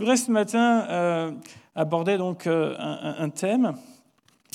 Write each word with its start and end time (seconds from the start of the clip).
voudrais 0.00 0.16
ce 0.16 0.30
matin 0.30 0.86
euh, 0.88 1.30
aborder 1.74 2.16
donc 2.16 2.46
euh, 2.46 2.74
un, 2.78 3.28
thème. 3.28 3.74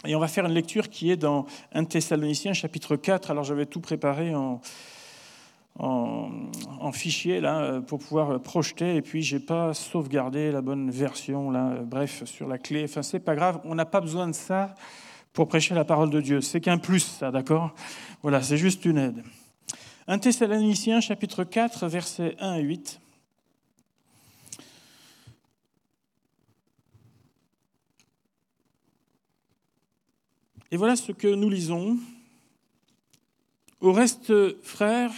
Et 0.04 0.16
on 0.16 0.20
va 0.20 0.28
faire 0.28 0.48
une 0.48 0.54
lecture 0.54 0.90
qui 0.90 1.12
est 1.12 1.18
dans 1.18 1.46
1 1.74 1.86
Thessaloniciens 1.86 2.54
chapitre 2.54 2.96
4. 2.96 3.30
Alors 3.30 3.44
j'avais 3.44 3.68
tout 3.68 3.80
préparé 3.80 4.34
en, 4.34 4.60
fichier 6.94 7.42
là 7.42 7.80
pour 7.82 8.00
pouvoir 8.00 8.40
projeter. 8.42 8.96
Et 8.96 9.04
puis 9.04 9.22
j'ai 9.22 9.40
pas 9.40 9.76
sauvegardé 9.76 10.52
la 10.52 10.62
bonne 10.62 10.90
version 10.90 11.52
bref 11.84 12.24
sur 12.26 12.48
la 12.48 12.58
clé. 12.58 12.86
Enfin 12.86 13.04
c'est 13.04 13.20
pas 13.20 13.36
grave. 13.36 13.62
On 13.66 13.76
n'a 13.76 13.86
pas 13.86 14.02
besoin 14.02 14.28
de 14.28 14.34
ça 14.34 14.74
pour 15.32 15.48
prêcher 15.48 15.76
la 15.76 15.86
parole 15.86 16.10
de 16.10 16.22
Dieu. 16.22 16.42
C'est 16.42 16.60
qu'un 16.60 16.80
plus 16.80 17.02
ça 17.02 17.30
d'accord? 17.30 17.76
Voilà 18.24 18.42
c'est 18.42 18.58
juste 18.58 18.84
une 18.86 18.98
aide. 18.98 19.24
1 20.08 20.18
Thessaloniciens 20.18 21.02
chapitre 21.02 21.44
4 21.44 21.86
versets 21.86 22.36
1 22.40 22.54
à 22.54 22.58
8 22.58 23.00
Et 30.76 30.78
voilà 30.78 30.98
ce 30.98 31.14
que 31.14 31.34
nous 31.34 31.50
lisons. 31.50 31.98
Au 33.80 33.94
reste, 33.94 34.34
frères, 34.62 35.14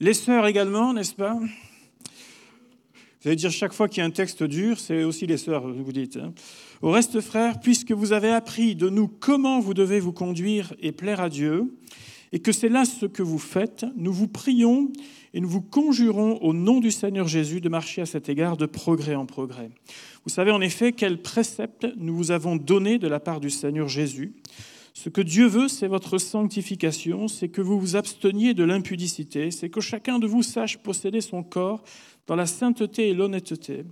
les 0.00 0.14
sœurs 0.14 0.46
également, 0.46 0.94
n'est-ce 0.94 1.14
pas? 1.14 1.34
Vous 1.34 1.48
allez 3.26 3.36
dire 3.36 3.50
chaque 3.50 3.74
fois 3.74 3.86
qu'il 3.86 3.98
y 3.98 4.00
a 4.00 4.06
un 4.06 4.10
texte 4.10 4.42
dur, 4.42 4.80
c'est 4.80 5.04
aussi 5.04 5.26
les 5.26 5.36
sœurs, 5.36 5.68
vous 5.68 5.92
dites. 5.92 6.16
Hein. 6.16 6.32
Au 6.80 6.90
reste, 6.90 7.20
frères, 7.20 7.60
puisque 7.60 7.92
vous 7.92 8.14
avez 8.14 8.30
appris 8.30 8.74
de 8.74 8.88
nous 8.88 9.08
comment 9.08 9.60
vous 9.60 9.74
devez 9.74 10.00
vous 10.00 10.14
conduire 10.14 10.72
et 10.80 10.92
plaire 10.92 11.20
à 11.20 11.28
Dieu, 11.28 11.76
et 12.32 12.40
que 12.40 12.52
c'est 12.52 12.68
là 12.68 12.84
ce 12.84 13.06
que 13.06 13.22
vous 13.22 13.38
faites, 13.38 13.84
nous 13.94 14.12
vous 14.12 14.28
prions 14.28 14.90
et 15.34 15.40
nous 15.40 15.48
vous 15.48 15.60
conjurons 15.60 16.38
au 16.42 16.54
nom 16.54 16.80
du 16.80 16.90
Seigneur 16.90 17.28
Jésus 17.28 17.60
de 17.60 17.68
marcher 17.68 18.02
à 18.02 18.06
cet 18.06 18.28
égard 18.28 18.56
de 18.56 18.66
progrès 18.66 19.14
en 19.14 19.26
progrès. 19.26 19.70
Vous 20.24 20.30
savez 20.30 20.50
en 20.50 20.60
effet 20.60 20.92
quels 20.92 21.20
préceptes 21.20 21.86
nous 21.96 22.16
vous 22.16 22.30
avons 22.30 22.56
donnés 22.56 22.98
de 22.98 23.08
la 23.08 23.20
part 23.20 23.40
du 23.40 23.50
Seigneur 23.50 23.88
Jésus. 23.88 24.34
Ce 24.94 25.08
que 25.08 25.20
Dieu 25.20 25.46
veut, 25.46 25.68
c'est 25.68 25.88
votre 25.88 26.18
sanctification, 26.18 27.28
c'est 27.28 27.48
que 27.48 27.62
vous 27.62 27.80
vous 27.80 27.96
absteniez 27.96 28.54
de 28.54 28.64
l'impudicité, 28.64 29.50
c'est 29.50 29.70
que 29.70 29.80
chacun 29.80 30.18
de 30.18 30.26
vous 30.26 30.42
sache 30.42 30.78
posséder 30.78 31.20
son 31.20 31.42
corps 31.42 31.82
dans 32.26 32.36
la 32.36 32.46
sainteté 32.46 33.08
et 33.08 33.14
l'honnêteté, 33.14 33.84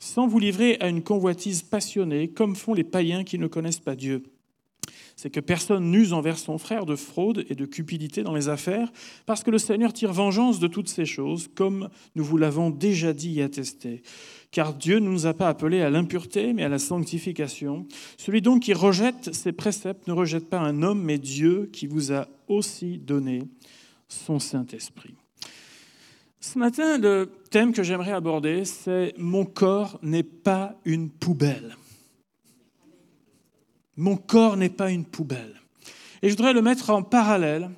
sans 0.00 0.26
vous 0.26 0.40
livrer 0.40 0.76
à 0.80 0.88
une 0.88 1.02
convoitise 1.02 1.62
passionnée, 1.62 2.28
comme 2.28 2.56
font 2.56 2.74
les 2.74 2.84
païens 2.84 3.24
qui 3.24 3.38
ne 3.38 3.46
connaissent 3.46 3.80
pas 3.80 3.96
Dieu 3.96 4.24
c'est 5.20 5.28
que 5.28 5.40
personne 5.40 5.90
n'use 5.90 6.14
envers 6.14 6.38
son 6.38 6.56
frère 6.56 6.86
de 6.86 6.96
fraude 6.96 7.44
et 7.50 7.54
de 7.54 7.66
cupidité 7.66 8.22
dans 8.22 8.34
les 8.34 8.48
affaires, 8.48 8.90
parce 9.26 9.44
que 9.44 9.50
le 9.50 9.58
Seigneur 9.58 9.92
tire 9.92 10.14
vengeance 10.14 10.60
de 10.60 10.66
toutes 10.66 10.88
ces 10.88 11.04
choses, 11.04 11.50
comme 11.54 11.90
nous 12.14 12.24
vous 12.24 12.38
l'avons 12.38 12.70
déjà 12.70 13.12
dit 13.12 13.38
et 13.38 13.42
attesté. 13.42 14.00
Car 14.50 14.72
Dieu 14.72 14.98
ne 14.98 15.10
nous 15.10 15.26
a 15.26 15.34
pas 15.34 15.48
appelés 15.48 15.82
à 15.82 15.90
l'impureté, 15.90 16.54
mais 16.54 16.64
à 16.64 16.70
la 16.70 16.78
sanctification. 16.78 17.86
Celui 18.16 18.40
donc 18.40 18.62
qui 18.62 18.72
rejette 18.72 19.34
ces 19.34 19.52
préceptes 19.52 20.08
ne 20.08 20.14
rejette 20.14 20.48
pas 20.48 20.60
un 20.60 20.82
homme, 20.82 21.02
mais 21.02 21.18
Dieu 21.18 21.68
qui 21.70 21.86
vous 21.86 22.12
a 22.12 22.26
aussi 22.48 22.96
donné 22.96 23.42
son 24.08 24.38
Saint-Esprit. 24.38 25.16
Ce 26.40 26.58
matin, 26.58 26.96
le 26.96 27.30
thème 27.50 27.74
que 27.74 27.82
j'aimerais 27.82 28.12
aborder, 28.12 28.64
c'est 28.64 29.12
Mon 29.18 29.44
corps 29.44 29.98
n'est 30.02 30.22
pas 30.22 30.80
une 30.86 31.10
poubelle. 31.10 31.76
Mon 34.00 34.16
corps 34.16 34.56
n'est 34.56 34.70
pas 34.70 34.90
une 34.90 35.04
poubelle. 35.04 35.60
Et 36.22 36.30
je 36.30 36.34
voudrais 36.34 36.54
le 36.54 36.62
mettre 36.62 36.88
en 36.88 37.02
parallèle 37.02 37.68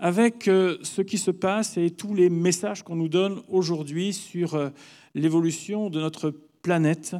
avec 0.00 0.48
euh, 0.48 0.76
ce 0.82 1.02
qui 1.02 1.18
se 1.18 1.30
passe 1.30 1.76
et 1.76 1.92
tous 1.92 2.14
les 2.14 2.30
messages 2.30 2.82
qu'on 2.82 2.96
nous 2.96 3.08
donne 3.08 3.40
aujourd'hui 3.48 4.12
sur 4.12 4.56
euh, 4.56 4.70
l'évolution 5.14 5.88
de 5.88 6.00
notre 6.00 6.34
planète 6.62 7.14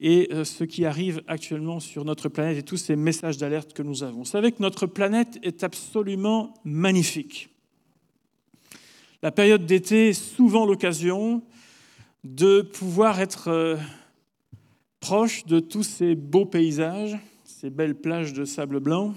et 0.00 0.28
euh, 0.32 0.44
ce 0.44 0.62
qui 0.62 0.84
arrive 0.84 1.22
actuellement 1.26 1.80
sur 1.80 2.04
notre 2.04 2.28
planète 2.28 2.58
et 2.58 2.62
tous 2.62 2.76
ces 2.76 2.94
messages 2.94 3.36
d'alerte 3.36 3.72
que 3.72 3.82
nous 3.82 4.04
avons. 4.04 4.18
Vous 4.18 4.24
savez 4.26 4.52
que 4.52 4.62
notre 4.62 4.86
planète 4.86 5.40
est 5.42 5.64
absolument 5.64 6.54
magnifique. 6.62 7.48
La 9.24 9.32
période 9.32 9.66
d'été 9.66 10.10
est 10.10 10.12
souvent 10.12 10.66
l'occasion 10.66 11.42
de 12.22 12.62
pouvoir 12.62 13.18
être 13.18 13.76
proche 15.00 15.46
de 15.46 15.58
tous 15.58 15.82
ces 15.82 16.14
beaux 16.14 16.46
paysages 16.46 17.18
ces 17.60 17.70
belles 17.70 17.96
plages 17.96 18.32
de 18.34 18.44
sable 18.44 18.78
blanc, 18.78 19.14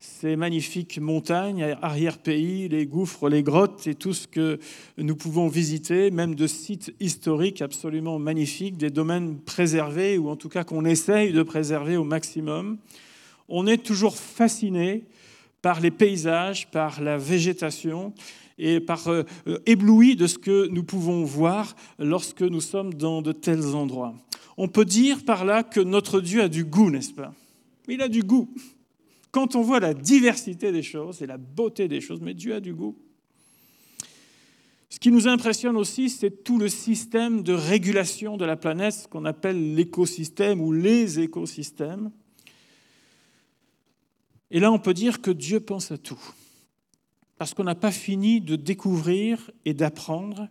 ces 0.00 0.34
magnifiques 0.34 0.98
montagnes, 0.98 1.76
arrière-pays, 1.80 2.68
les 2.68 2.86
gouffres, 2.86 3.28
les 3.28 3.44
grottes 3.44 3.86
et 3.86 3.94
tout 3.94 4.12
ce 4.12 4.26
que 4.26 4.58
nous 4.98 5.14
pouvons 5.14 5.46
visiter, 5.46 6.10
même 6.10 6.34
de 6.34 6.48
sites 6.48 6.92
historiques 6.98 7.62
absolument 7.62 8.18
magnifiques, 8.18 8.76
des 8.76 8.90
domaines 8.90 9.38
préservés, 9.38 10.18
ou 10.18 10.28
en 10.28 10.34
tout 10.34 10.48
cas 10.48 10.64
qu'on 10.64 10.84
essaye 10.84 11.32
de 11.32 11.44
préserver 11.44 11.96
au 11.96 12.02
maximum. 12.02 12.78
On 13.48 13.68
est 13.68 13.84
toujours 13.84 14.16
fasciné 14.16 15.04
par 15.62 15.78
les 15.78 15.92
paysages, 15.92 16.68
par 16.72 17.00
la 17.00 17.16
végétation 17.16 18.12
et 18.58 18.80
par 18.80 19.06
euh, 19.06 19.22
ébloui 19.66 20.16
de 20.16 20.26
ce 20.26 20.38
que 20.38 20.66
nous 20.66 20.82
pouvons 20.82 21.22
voir 21.22 21.76
lorsque 22.00 22.42
nous 22.42 22.60
sommes 22.60 22.92
dans 22.92 23.22
de 23.22 23.30
tels 23.30 23.76
endroits. 23.76 24.16
On 24.56 24.68
peut 24.68 24.84
dire 24.84 25.24
par 25.24 25.44
là 25.44 25.62
que 25.62 25.80
notre 25.80 26.20
Dieu 26.20 26.42
a 26.42 26.48
du 26.48 26.64
goût, 26.64 26.90
n'est-ce 26.90 27.12
pas? 27.12 27.34
Il 27.88 28.00
a 28.02 28.08
du 28.08 28.22
goût. 28.22 28.48
Quand 29.30 29.54
on 29.54 29.62
voit 29.62 29.80
la 29.80 29.92
diversité 29.92 30.72
des 30.72 30.82
choses 30.82 31.20
et 31.20 31.26
la 31.26 31.36
beauté 31.36 31.88
des 31.88 32.00
choses, 32.00 32.20
mais 32.22 32.34
Dieu 32.34 32.54
a 32.54 32.60
du 32.60 32.72
goût. 32.72 32.96
Ce 34.88 34.98
qui 34.98 35.10
nous 35.10 35.28
impressionne 35.28 35.76
aussi, 35.76 36.08
c'est 36.08 36.42
tout 36.42 36.58
le 36.58 36.68
système 36.68 37.42
de 37.42 37.52
régulation 37.52 38.38
de 38.38 38.46
la 38.46 38.56
planète, 38.56 38.94
ce 38.94 39.08
qu'on 39.08 39.26
appelle 39.26 39.74
l'écosystème 39.74 40.60
ou 40.60 40.72
les 40.72 41.20
écosystèmes. 41.20 42.10
Et 44.50 44.58
là, 44.58 44.72
on 44.72 44.78
peut 44.78 44.94
dire 44.94 45.20
que 45.20 45.30
Dieu 45.30 45.60
pense 45.60 45.90
à 45.90 45.98
tout, 45.98 46.22
parce 47.36 47.52
qu'on 47.52 47.64
n'a 47.64 47.74
pas 47.74 47.92
fini 47.92 48.40
de 48.40 48.56
découvrir 48.56 49.50
et 49.66 49.74
d'apprendre 49.74 50.48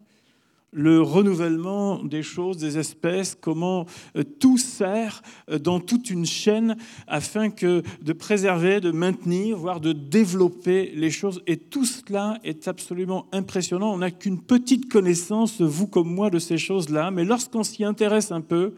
le 0.71 1.01
renouvellement 1.01 2.03
des 2.03 2.21
choses, 2.21 2.57
des 2.57 2.77
espèces, 2.77 3.35
comment 3.39 3.85
euh, 4.17 4.23
tout 4.23 4.57
sert 4.57 5.21
euh, 5.49 5.57
dans 5.57 5.79
toute 5.79 6.09
une 6.09 6.25
chaîne 6.25 6.75
afin 7.07 7.49
que 7.49 7.81
de 8.01 8.13
préserver, 8.13 8.81
de 8.81 8.91
maintenir, 8.91 9.57
voire 9.57 9.79
de 9.79 9.93
développer 9.93 10.91
les 10.93 11.11
choses. 11.11 11.41
Et 11.47 11.57
tout 11.57 11.85
cela 11.85 12.39
est 12.43 12.67
absolument 12.67 13.27
impressionnant. 13.31 13.93
On 13.93 13.99
n'a 13.99 14.11
qu'une 14.11 14.41
petite 14.41 14.91
connaissance, 14.91 15.61
vous 15.61 15.87
comme 15.87 16.13
moi, 16.13 16.29
de 16.29 16.39
ces 16.39 16.57
choses-là, 16.57 17.09
mais 17.09 17.23
lorsqu'on 17.23 17.63
s'y 17.63 17.83
intéresse 17.83 18.31
un 18.31 18.41
peu, 18.41 18.75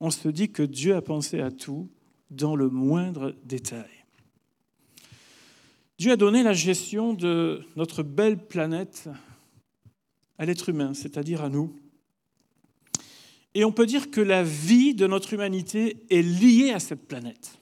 on 0.00 0.10
se 0.10 0.28
dit 0.28 0.50
que 0.50 0.64
Dieu 0.64 0.96
a 0.96 1.02
pensé 1.02 1.40
à 1.40 1.52
tout 1.52 1.88
dans 2.30 2.56
le 2.56 2.68
moindre 2.68 3.36
détail. 3.44 4.02
Dieu 5.98 6.10
a 6.10 6.16
donné 6.16 6.42
la 6.42 6.54
gestion 6.54 7.14
de 7.14 7.60
notre 7.76 8.02
belle 8.02 8.38
planète 8.38 9.08
à 10.42 10.44
l'être 10.44 10.70
humain, 10.70 10.92
c'est-à-dire 10.92 11.44
à 11.44 11.48
nous. 11.48 11.72
Et 13.54 13.64
on 13.64 13.70
peut 13.70 13.86
dire 13.86 14.10
que 14.10 14.20
la 14.20 14.42
vie 14.42 14.92
de 14.92 15.06
notre 15.06 15.32
humanité 15.34 15.98
est 16.10 16.20
liée 16.20 16.72
à 16.72 16.80
cette 16.80 17.06
planète. 17.06 17.60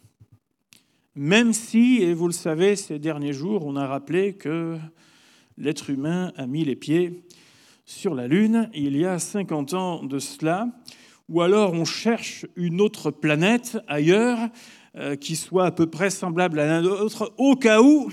Même 1.14 1.52
si, 1.52 1.98
et 2.00 2.14
vous 2.14 2.26
le 2.26 2.32
savez, 2.32 2.76
ces 2.76 2.98
derniers 2.98 3.34
jours, 3.34 3.66
on 3.66 3.76
a 3.76 3.86
rappelé 3.86 4.32
que 4.32 4.78
l'être 5.58 5.90
humain 5.90 6.32
a 6.36 6.46
mis 6.46 6.64
les 6.64 6.74
pieds 6.74 7.22
sur 7.84 8.14
la 8.14 8.26
Lune 8.26 8.70
il 8.72 8.96
y 8.96 9.04
a 9.04 9.18
50 9.18 9.74
ans 9.74 10.02
de 10.02 10.18
cela, 10.18 10.66
ou 11.28 11.42
alors 11.42 11.74
on 11.74 11.84
cherche 11.84 12.46
une 12.56 12.80
autre 12.80 13.10
planète 13.10 13.76
ailleurs 13.88 14.38
euh, 14.96 15.16
qui 15.16 15.36
soit 15.36 15.66
à 15.66 15.70
peu 15.70 15.86
près 15.86 16.08
semblable 16.08 16.58
à 16.58 16.64
l'un 16.64 16.80
d'autre, 16.80 17.34
au 17.36 17.56
cas 17.56 17.82
où 17.82 18.10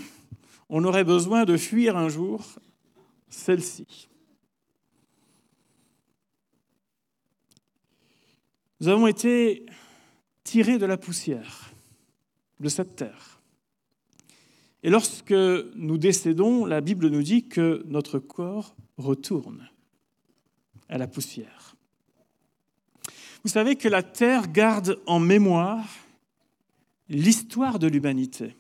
on 0.68 0.84
aurait 0.84 1.06
besoin 1.06 1.46
de 1.46 1.56
fuir 1.56 1.96
un 1.96 2.10
jour 2.10 2.44
celle-ci. 3.30 4.10
Nous 8.80 8.90
avons 8.90 9.08
été 9.08 9.66
tirés 10.44 10.78
de 10.78 10.86
la 10.86 10.98
poussière 10.98 11.72
de 12.60 12.70
cette 12.70 12.96
terre. 12.96 13.42
Et 14.84 14.90
lorsque 14.90 15.32
nous 15.32 15.98
décédons, 15.98 16.66
la 16.66 16.82
Bible 16.82 17.10
nous 17.10 17.24
dit 17.24 17.48
que 17.48 17.84
notre 17.88 18.20
corps 18.20 18.76
retourne 18.98 19.70
à 20.90 20.98
la 20.98 21.08
poussière. 21.08 21.76
Vous 23.44 23.50
savez 23.50 23.76
que 23.76 23.88
la 23.88 24.04
terre 24.04 24.52
garde 24.52 25.00
en 25.06 25.20
mémoire 25.20 25.88
l'histoire 27.10 27.80
de 27.80 27.88
l'humanité. 27.88 28.56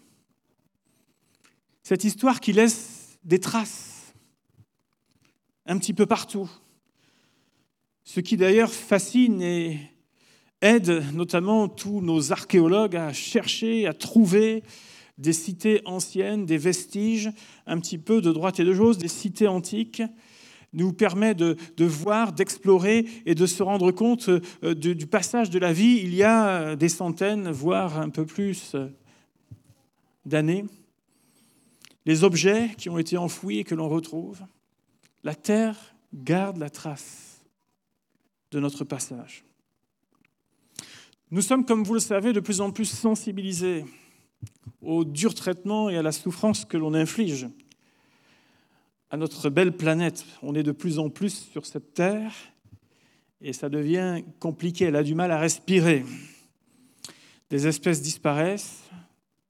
Cette 1.83 2.03
histoire 2.03 2.39
qui 2.39 2.53
laisse 2.53 3.19
des 3.23 3.39
traces 3.39 4.13
un 5.65 5.77
petit 5.77 5.93
peu 5.93 6.05
partout. 6.05 6.49
Ce 8.03 8.19
qui 8.21 8.37
d'ailleurs 8.37 8.71
fascine 8.71 9.41
et 9.41 9.79
aide 10.61 11.03
notamment 11.13 11.67
tous 11.67 12.01
nos 12.01 12.31
archéologues 12.31 12.95
à 12.95 13.13
chercher, 13.13 13.87
à 13.87 13.93
trouver 13.93 14.63
des 15.17 15.33
cités 15.33 15.81
anciennes, 15.85 16.45
des 16.45 16.57
vestiges 16.57 17.31
un 17.65 17.79
petit 17.79 17.97
peu 17.97 18.21
de 18.21 18.31
droite 18.31 18.59
et 18.59 18.63
de 18.63 18.73
gauche, 18.73 18.97
des 18.97 19.07
cités 19.07 19.47
antiques, 19.47 20.03
nous 20.73 20.93
permet 20.93 21.33
de, 21.33 21.55
voir, 21.79 22.33
d'explorer 22.33 23.05
et 23.25 23.35
de 23.35 23.45
se 23.45 23.63
rendre 23.63 23.91
compte 23.91 24.29
euh, 24.29 24.73
du, 24.75 25.07
passage 25.07 25.49
de 25.49 25.59
la 25.59 25.73
vie 25.73 26.01
il 26.03 26.13
y 26.13 26.23
a 26.23 26.75
des 26.75 26.89
centaines, 26.89 27.49
voire 27.49 27.99
un 27.99 28.09
peu 28.09 28.25
plus 28.25 28.75
d'années. 30.25 30.65
Les 32.05 32.23
objets 32.23 32.71
qui 32.77 32.89
ont 32.89 32.97
été 32.97 33.17
enfouis 33.17 33.59
et 33.59 33.63
que 33.63 33.75
l'on 33.75 33.89
retrouve, 33.89 34.41
la 35.23 35.35
terre 35.35 35.95
garde 36.13 36.57
la 36.57 36.69
trace 36.69 37.41
de 38.51 38.59
notre 38.59 38.83
passage. 38.83 39.46
Nous 41.29 41.41
sommes, 41.41 41.65
comme 41.65 41.83
vous 41.83 41.93
le 41.93 41.99
savez, 41.99 42.31
de 42.31 42.39
plus 42.39 42.61
en 42.61 42.71
plus 42.71 42.85
sensibilisés 42.85 43.83
au 44.81 45.03
dur 45.03 45.33
traitement 45.35 45.89
et 45.89 45.97
à 45.97 46.01
la 46.01 46.13
souffrance 46.13 46.63
que 46.63 46.77
l'on 46.77 46.93
inflige 46.93 47.49
à 49.09 49.17
notre 49.17 49.49
belle 49.49 49.75
planète. 49.75 50.25
On 50.41 50.55
est 50.55 50.63
de 50.63 50.71
plus 50.71 50.99
en 50.99 51.09
plus 51.09 51.49
sur 51.51 51.65
cette 51.65 51.93
terre 51.93 52.33
et 53.41 53.51
ça 53.51 53.67
devient 53.67 54.23
compliqué. 54.39 54.85
Elle 54.85 54.95
a 54.95 55.03
du 55.03 55.15
mal 55.15 55.31
à 55.31 55.37
respirer. 55.37 56.05
Des 57.49 57.67
espèces 57.67 58.01
disparaissent, 58.01 58.83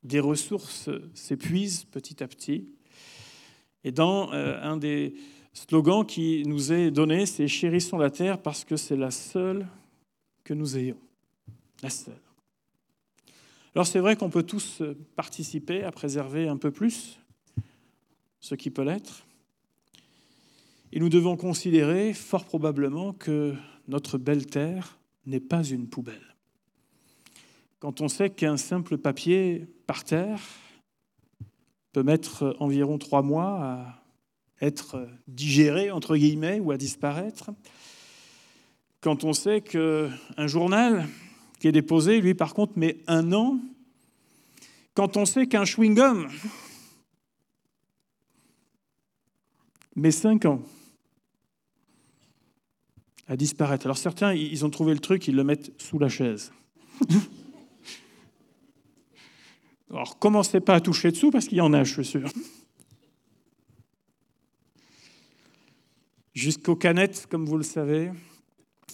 des 0.01 0.19
ressources 0.19 0.89
s'épuisent 1.13 1.83
petit 1.83 2.23
à 2.23 2.27
petit. 2.27 2.69
Et 3.83 3.91
dans 3.91 4.33
euh, 4.33 4.59
un 4.63 4.77
des 4.77 5.13
slogans 5.53 6.07
qui 6.07 6.41
nous 6.47 6.73
est 6.73 6.89
donné, 6.89 7.27
c'est 7.27 7.47
Chérissons 7.47 7.99
la 7.99 8.09
terre 8.09 8.41
parce 8.41 8.65
que 8.65 8.77
c'est 8.77 8.97
la 8.97 9.11
seule 9.11 9.67
que 10.43 10.55
nous 10.55 10.75
ayons. 10.75 10.97
La 11.83 11.89
seule. 11.89 12.15
Alors 13.75 13.85
c'est 13.85 13.99
vrai 13.99 14.15
qu'on 14.15 14.29
peut 14.29 14.43
tous 14.43 14.81
participer 15.15 15.83
à 15.83 15.91
préserver 15.91 16.47
un 16.47 16.57
peu 16.57 16.71
plus 16.71 17.19
ce 18.39 18.55
qui 18.55 18.69
peut 18.69 18.83
l'être. 18.83 19.25
Et 20.91 20.99
nous 20.99 21.09
devons 21.09 21.37
considérer 21.37 22.13
fort 22.13 22.45
probablement 22.45 23.13
que 23.13 23.53
notre 23.87 24.17
belle 24.17 24.45
terre 24.45 24.97
n'est 25.25 25.39
pas 25.39 25.63
une 25.63 25.87
poubelle. 25.87 26.35
Quand 27.79 28.01
on 28.01 28.07
sait 28.07 28.29
qu'un 28.29 28.57
simple 28.57 28.97
papier 28.97 29.67
par 29.85 30.03
terre 30.03 30.41
peut 31.91 32.03
mettre 32.03 32.55
environ 32.59 32.97
trois 32.97 33.21
mois 33.21 33.63
à 33.63 34.03
être 34.61 35.07
digéré, 35.27 35.91
entre 35.91 36.17
guillemets, 36.17 36.59
ou 36.59 36.71
à 36.71 36.77
disparaître, 36.77 37.51
quand 39.01 39.23
on 39.23 39.33
sait 39.33 39.61
qu'un 39.61 40.47
journal 40.47 41.07
qui 41.59 41.67
est 41.67 41.71
déposé, 41.71 42.21
lui, 42.21 42.33
par 42.33 42.53
contre, 42.53 42.77
met 42.77 42.97
un 43.07 43.31
an, 43.33 43.59
quand 44.93 45.17
on 45.17 45.25
sait 45.25 45.47
qu'un 45.47 45.63
chewing-gum 45.63 46.27
met 49.95 50.11
cinq 50.11 50.45
ans 50.45 50.61
à 53.27 53.35
disparaître. 53.35 53.85
Alors 53.85 53.97
certains, 53.97 54.33
ils 54.33 54.65
ont 54.65 54.69
trouvé 54.69 54.93
le 54.93 54.99
truc, 54.99 55.27
ils 55.27 55.35
le 55.35 55.43
mettent 55.43 55.71
sous 55.81 55.99
la 55.99 56.07
chaise. 56.09 56.53
Alors 59.89 60.17
commencez 60.19 60.59
pas 60.59 60.75
à 60.75 60.81
toucher 60.81 61.11
dessous 61.11 61.31
parce 61.31 61.47
qu'il 61.47 61.57
y 61.57 61.61
en 61.61 61.73
a, 61.73 61.83
je 61.83 61.93
suis 61.93 62.05
sûr. 62.05 62.29
Jusqu'aux 66.33 66.75
canettes, 66.75 67.27
comme 67.29 67.45
vous 67.45 67.57
le 67.57 67.63
savez, 67.63 68.11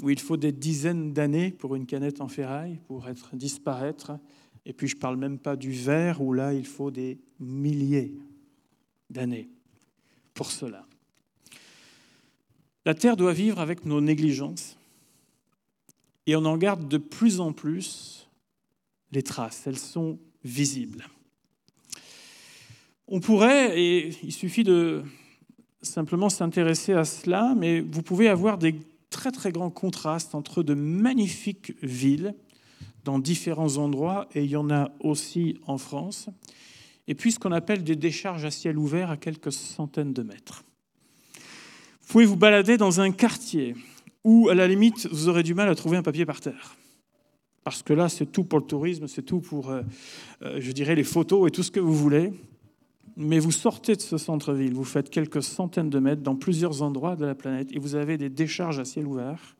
où 0.02 0.10
il 0.10 0.20
faut 0.20 0.38
des 0.38 0.52
dizaines 0.52 1.14
d'années 1.14 1.52
pour 1.52 1.76
une 1.76 1.86
canette 1.86 2.22
en 2.22 2.28
ferraille, 2.28 2.80
pour 2.88 3.08
être 3.08 3.36
disparaître. 3.36 4.18
Et 4.66 4.74
puis 4.74 4.88
je 4.88 4.96
ne 4.96 5.00
parle 5.00 5.18
même 5.18 5.38
pas 5.38 5.56
du 5.56 5.72
verre, 5.72 6.22
où 6.22 6.34
là, 6.34 6.54
il 6.54 6.66
faut 6.66 6.92
des 6.92 7.20
milliers 7.40 8.14
d'années 9.10 9.50
pour 10.34 10.52
cela. 10.52 10.86
La 12.86 12.94
Terre 12.94 13.16
doit 13.16 13.34
vivre 13.34 13.60
avec 13.60 13.86
nos 13.86 14.02
négligences, 14.02 14.78
et 16.26 16.36
on 16.36 16.46
en 16.46 16.58
garde 16.58 16.88
de 16.88 16.98
plus 16.98 17.40
en 17.40 17.54
plus 17.54 18.28
les 19.12 19.24
traces, 19.24 19.68
elles 19.68 19.78
sont 19.78 20.18
visibles. 20.44 21.08
On 23.08 23.20
pourrait, 23.20 23.80
et 23.80 24.16
il 24.24 24.32
suffit 24.32 24.64
de 24.64 25.04
simplement 25.82 26.30
s'intéresser 26.30 26.94
à 26.94 27.06
cela, 27.06 27.54
mais 27.56 27.82
vous 27.82 28.02
pouvez 28.02 28.28
avoir 28.28 28.58
des 28.58 28.76
très 29.14 29.32
très 29.32 29.52
grand 29.52 29.70
contraste 29.70 30.36
entre 30.36 30.64
de 30.64 30.74
magnifiques 30.74 31.74
villes 31.82 32.34
dans 33.06 33.20
différents 33.20 33.78
endroits, 33.78 34.28
et 34.34 34.44
il 34.44 34.50
y 34.50 34.56
en 34.56 34.70
a 34.70 34.92
aussi 35.00 35.60
en 35.68 35.78
France, 35.78 36.30
et 37.08 37.16
puis 37.16 37.32
ce 37.32 37.40
qu'on 37.40 37.52
appelle 37.52 37.84
des 37.84 37.96
décharges 37.96 38.44
à 38.44 38.52
ciel 38.52 38.78
ouvert 38.78 39.12
à 39.12 39.18
quelques 39.18 39.52
centaines 39.52 40.14
de 40.14 40.24
mètres. 40.24 40.64
Vous 42.02 42.08
pouvez 42.08 42.26
vous 42.26 42.36
balader 42.36 42.78
dans 42.78 43.02
un 43.02 43.12
quartier 43.12 43.76
où, 44.24 44.50
à 44.50 44.56
la 44.56 44.68
limite, 44.68 45.08
vous 45.12 45.30
aurez 45.30 45.44
du 45.44 45.54
mal 45.54 45.70
à 45.70 45.76
trouver 45.76 45.98
un 45.98 46.04
papier 46.04 46.26
par 46.26 46.40
terre. 46.40 46.76
Parce 47.64 47.84
que 47.84 47.94
là, 47.94 48.10
c'est 48.10 48.26
tout 48.26 48.44
pour 48.44 48.60
le 48.60 48.66
tourisme, 48.66 49.08
c'est 49.08 49.22
tout 49.22 49.40
pour, 49.40 49.70
euh, 49.70 49.82
euh, 50.42 50.60
je 50.60 50.72
dirais, 50.72 50.96
les 50.96 51.04
photos 51.04 51.48
et 51.48 51.52
tout 51.52 51.64
ce 51.64 51.72
que 51.72 51.80
vous 51.80 51.96
voulez 51.96 52.34
mais 53.16 53.40
vous 53.40 53.52
sortez 53.52 53.96
de 53.96 54.02
ce 54.02 54.18
centre-ville, 54.18 54.74
vous 54.74 54.84
faites 54.84 55.10
quelques 55.10 55.44
centaines 55.44 55.90
de 55.90 56.00
mètres 56.00 56.22
dans 56.22 56.36
plusieurs 56.36 56.82
endroits 56.82 57.16
de 57.16 57.26
la 57.26 57.36
planète 57.36 57.70
et 57.72 57.80
vous 57.80 57.96
avez 57.96 58.18
des 58.18 58.30
décharges 58.30 58.80
à 58.80 58.86
ciel 58.86 59.06
ouvert 59.06 59.56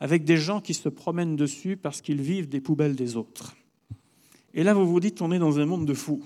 avec 0.00 0.24
des 0.24 0.36
gens 0.36 0.60
qui 0.60 0.74
se 0.74 0.88
promènent 0.88 1.36
dessus 1.36 1.76
parce 1.76 2.00
qu'ils 2.00 2.20
vivent 2.20 2.48
des 2.48 2.60
poubelles 2.60 2.96
des 2.96 3.16
autres. 3.16 3.56
Et 4.52 4.62
là, 4.62 4.74
vous 4.74 4.86
vous 4.86 5.00
dites, 5.00 5.22
on 5.22 5.32
est 5.32 5.38
dans 5.38 5.58
un 5.58 5.66
monde 5.66 5.86
de 5.86 5.94
fous. 5.94 6.22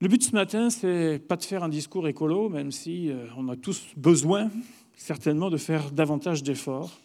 Le 0.00 0.08
but 0.08 0.22
ce 0.22 0.32
matin, 0.32 0.68
c'est 0.68 1.20
pas 1.20 1.36
de 1.36 1.44
faire 1.44 1.62
un 1.62 1.68
discours 1.68 2.08
écolo, 2.08 2.48
même 2.48 2.72
si 2.72 3.10
euh, 3.10 3.26
on 3.36 3.48
a 3.48 3.56
tous 3.56 3.86
besoin, 3.96 4.50
certainement, 4.96 5.48
de 5.48 5.56
faire 5.56 5.92
davantage 5.92 6.42
d'efforts, 6.42 6.98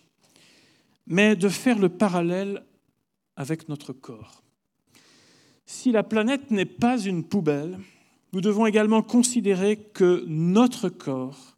mais 1.06 1.36
de 1.36 1.48
faire 1.48 1.78
le 1.78 1.90
parallèle 1.90 2.66
avec 3.36 3.70
notre 3.70 3.94
corps 3.94 4.42
si 5.68 5.92
la 5.92 6.02
planète 6.02 6.50
n'est 6.50 6.66
pas 6.66 6.98
une 6.98 7.26
poubelle, 7.26 7.78
nous 8.32 8.40
devons 8.40 8.66
également 8.66 9.04
considérer 9.04 9.76
que 9.76 10.24
notre 10.26 10.88
corps 10.88 11.58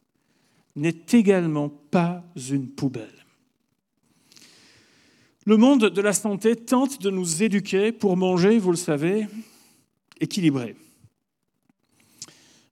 n'est 0.74 1.06
également 1.12 1.68
pas 1.68 2.24
une 2.50 2.68
poubelle. 2.68 3.24
Le 5.46 5.56
monde 5.56 5.86
de 5.86 6.00
la 6.02 6.12
santé 6.12 6.56
tente 6.56 7.00
de 7.00 7.08
nous 7.10 7.42
éduquer 7.42 7.92
pour 7.92 8.16
manger, 8.16 8.58
vous 8.58 8.72
le 8.72 8.76
savez, 8.76 9.26
équilibré. 10.20 10.76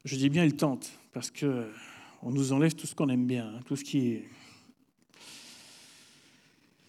Je 0.05 0.17
dis 0.17 0.29
bien 0.29 0.45
il 0.45 0.57
tente, 0.57 0.91
parce 1.13 1.31
qu'on 1.31 2.31
nous 2.31 2.53
enlève 2.53 2.75
tout 2.75 2.87
ce 2.87 2.97
qu'on 2.97 3.09
aime 3.09 3.27
bien, 3.27 3.47
hein, 3.47 3.61
tout 3.65 3.77
ce 3.77 3.85
qui 3.85 4.09
est... 4.09 4.29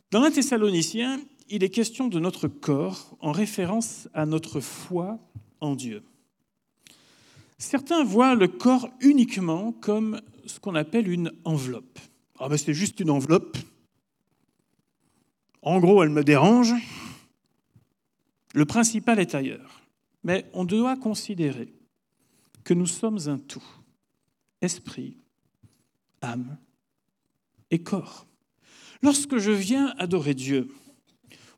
Dans 0.09 0.23
un 0.23 0.31
Thessaloniciens, 0.31 1.21
il 1.49 1.63
est 1.63 1.69
question 1.69 2.07
de 2.07 2.19
notre 2.19 2.47
corps 2.47 3.17
en 3.19 3.31
référence 3.31 4.07
à 4.13 4.25
notre 4.25 4.59
foi 4.59 5.19
en 5.59 5.75
Dieu. 5.75 6.03
Certains 7.57 8.03
voient 8.03 8.35
le 8.35 8.47
corps 8.47 8.89
uniquement 9.01 9.71
comme 9.71 10.21
ce 10.45 10.59
qu'on 10.59 10.75
appelle 10.75 11.09
une 11.09 11.31
enveloppe. 11.43 11.99
Ah 12.39 12.55
c'est 12.57 12.73
juste 12.73 12.99
une 12.99 13.09
enveloppe. 13.09 13.57
En 15.61 15.79
gros, 15.79 16.03
elle 16.03 16.09
me 16.09 16.23
dérange. 16.23 16.73
Le 18.53 18.65
principal 18.65 19.19
est 19.19 19.35
ailleurs. 19.35 19.81
Mais 20.23 20.49
on 20.53 20.65
doit 20.65 20.95
considérer 20.95 21.73
que 22.63 22.73
nous 22.73 22.85
sommes 22.85 23.19
un 23.27 23.37
tout. 23.37 23.63
Esprit, 24.61 25.17
âme 26.21 26.57
et 27.71 27.79
corps. 27.79 28.25
Lorsque 29.01 29.37
je 29.37 29.51
viens 29.51 29.93
adorer 29.97 30.33
Dieu, 30.33 30.69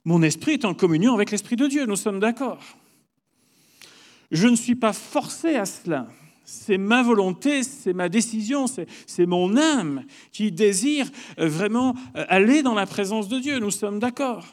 mon 0.05 0.21
esprit 0.23 0.53
est 0.53 0.65
en 0.65 0.73
communion 0.73 1.13
avec 1.13 1.31
l'Esprit 1.31 1.55
de 1.55 1.67
Dieu, 1.67 1.85
nous 1.85 1.95
sommes 1.95 2.19
d'accord. 2.19 2.59
Je 4.31 4.47
ne 4.47 4.55
suis 4.55 4.75
pas 4.75 4.93
forcé 4.93 5.55
à 5.55 5.65
cela. 5.65 6.07
C'est 6.43 6.77
ma 6.77 7.03
volonté, 7.03 7.63
c'est 7.63 7.93
ma 7.93 8.09
décision, 8.09 8.65
c'est 8.67 9.25
mon 9.25 9.55
âme 9.57 10.03
qui 10.31 10.51
désire 10.51 11.09
euh, 11.39 11.47
vraiment 11.47 11.95
euh, 12.15 12.25
aller 12.27 12.63
dans 12.63 12.73
la 12.73 12.85
présence 12.85 13.29
de 13.29 13.39
Dieu, 13.39 13.59
nous 13.59 13.71
sommes 13.71 13.99
d'accord. 13.99 14.45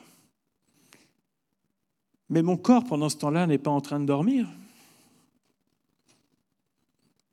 Mais 2.28 2.43
mon 2.43 2.57
corps, 2.57 2.85
pendant 2.85 3.09
ce 3.09 3.17
temps-là, 3.17 3.47
n'est 3.47 3.59
pas 3.59 3.71
en 3.71 3.81
train 3.81 3.99
de 3.99 4.05
dormir. 4.05 4.47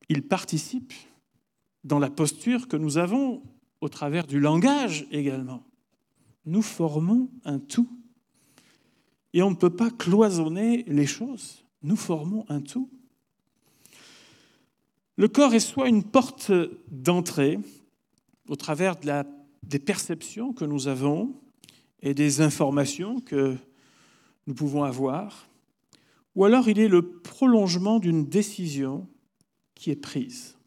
Il 0.08 0.24
participe 0.24 0.94
dans 1.84 2.00
la 2.00 2.10
posture 2.10 2.68
que 2.68 2.78
nous 2.78 2.98
avons 2.98 3.44
au 3.82 3.90
travers 3.90 4.26
du 4.26 4.40
langage 4.40 5.06
également. 5.12 5.64
Nous 6.46 6.62
formons 6.62 7.30
un 7.44 7.60
tout. 7.60 7.90
Et 9.36 9.44
on 9.44 9.50
ne 9.50 9.56
peut 9.56 9.76
pas 9.76 9.92
cloisonner 9.92 10.86
les 10.88 11.06
choses. 11.06 11.66
Nous 11.84 11.98
formons 11.98 12.46
un 12.48 12.62
tout. 12.62 12.90
Le 15.18 15.28
corps 15.28 15.54
est 15.54 15.60
soit 15.60 15.90
une 15.90 16.06
porte 16.06 16.54
d'entrée 16.88 17.60
au 18.48 18.56
travers 18.56 18.96
des 19.62 19.80
perceptions 19.80 20.54
que 20.54 20.64
nous 20.64 20.88
avons 20.88 21.36
et 22.02 22.14
des 22.14 22.40
informations 22.40 23.20
que 23.20 23.58
nous 24.48 24.54
pouvons 24.54 24.84
avoir, 24.84 25.50
ou 26.36 26.46
alors 26.46 26.70
il 26.70 26.80
est 26.80 26.88
le 26.88 27.02
prolongement 27.02 28.00
d'une 28.00 28.26
décision 28.26 29.06
qui 29.74 29.92
est 29.92 29.98
prise. 29.98 30.58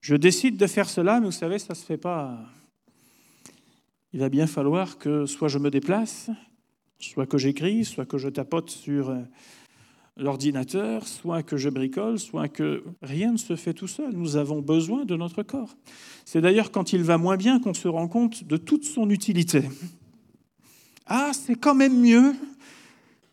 Je 0.00 0.16
décide 0.16 0.56
de 0.56 0.66
faire 0.66 0.88
cela, 0.88 1.20
mais 1.20 1.26
vous 1.26 1.32
savez, 1.32 1.58
ça 1.58 1.74
ne 1.74 1.74
se 1.74 1.84
fait 1.84 1.98
pas. 1.98 2.38
Il 4.14 4.20
va 4.20 4.30
bien 4.30 4.46
falloir 4.46 4.96
que 4.96 5.26
soit 5.26 5.48
je 5.48 5.58
me 5.58 5.70
déplace, 5.70 6.30
soit 6.98 7.26
que 7.26 7.38
j'écris, 7.38 7.84
soit 7.84 8.06
que 8.06 8.18
je 8.18 8.28
tapote 8.28 8.70
sur 8.70 9.10
euh, 9.10 9.20
l'ordinateur, 10.16 11.06
soit 11.06 11.42
que 11.42 11.56
je 11.56 11.68
bricole, 11.68 12.18
soit 12.18 12.48
que 12.48 12.84
rien 13.02 13.32
ne 13.32 13.36
se 13.36 13.56
fait 13.56 13.74
tout 13.74 13.86
seul. 13.86 14.12
Nous 14.14 14.36
avons 14.36 14.62
besoin 14.62 15.04
de 15.04 15.16
notre 15.16 15.42
corps. 15.42 15.76
C'est 16.24 16.40
d'ailleurs 16.40 16.70
quand 16.70 16.92
il 16.92 17.02
va 17.02 17.18
moins 17.18 17.36
bien 17.36 17.60
qu'on 17.60 17.74
se 17.74 17.88
rend 17.88 18.08
compte 18.08 18.44
de 18.44 18.56
toute 18.56 18.84
son 18.84 19.10
utilité. 19.10 19.62
Ah, 21.06 21.32
c'est 21.32 21.54
quand 21.54 21.74
même 21.74 22.00
mieux 22.00 22.34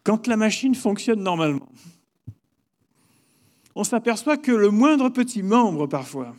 quand 0.03 0.27
la 0.27 0.37
machine 0.37 0.75
fonctionne 0.75 1.23
normalement. 1.23 1.69
On 3.75 3.83
s'aperçoit 3.83 4.37
que 4.37 4.51
le 4.51 4.69
moindre 4.69 5.09
petit 5.09 5.41
membre, 5.41 5.87
parfois, 5.87 6.35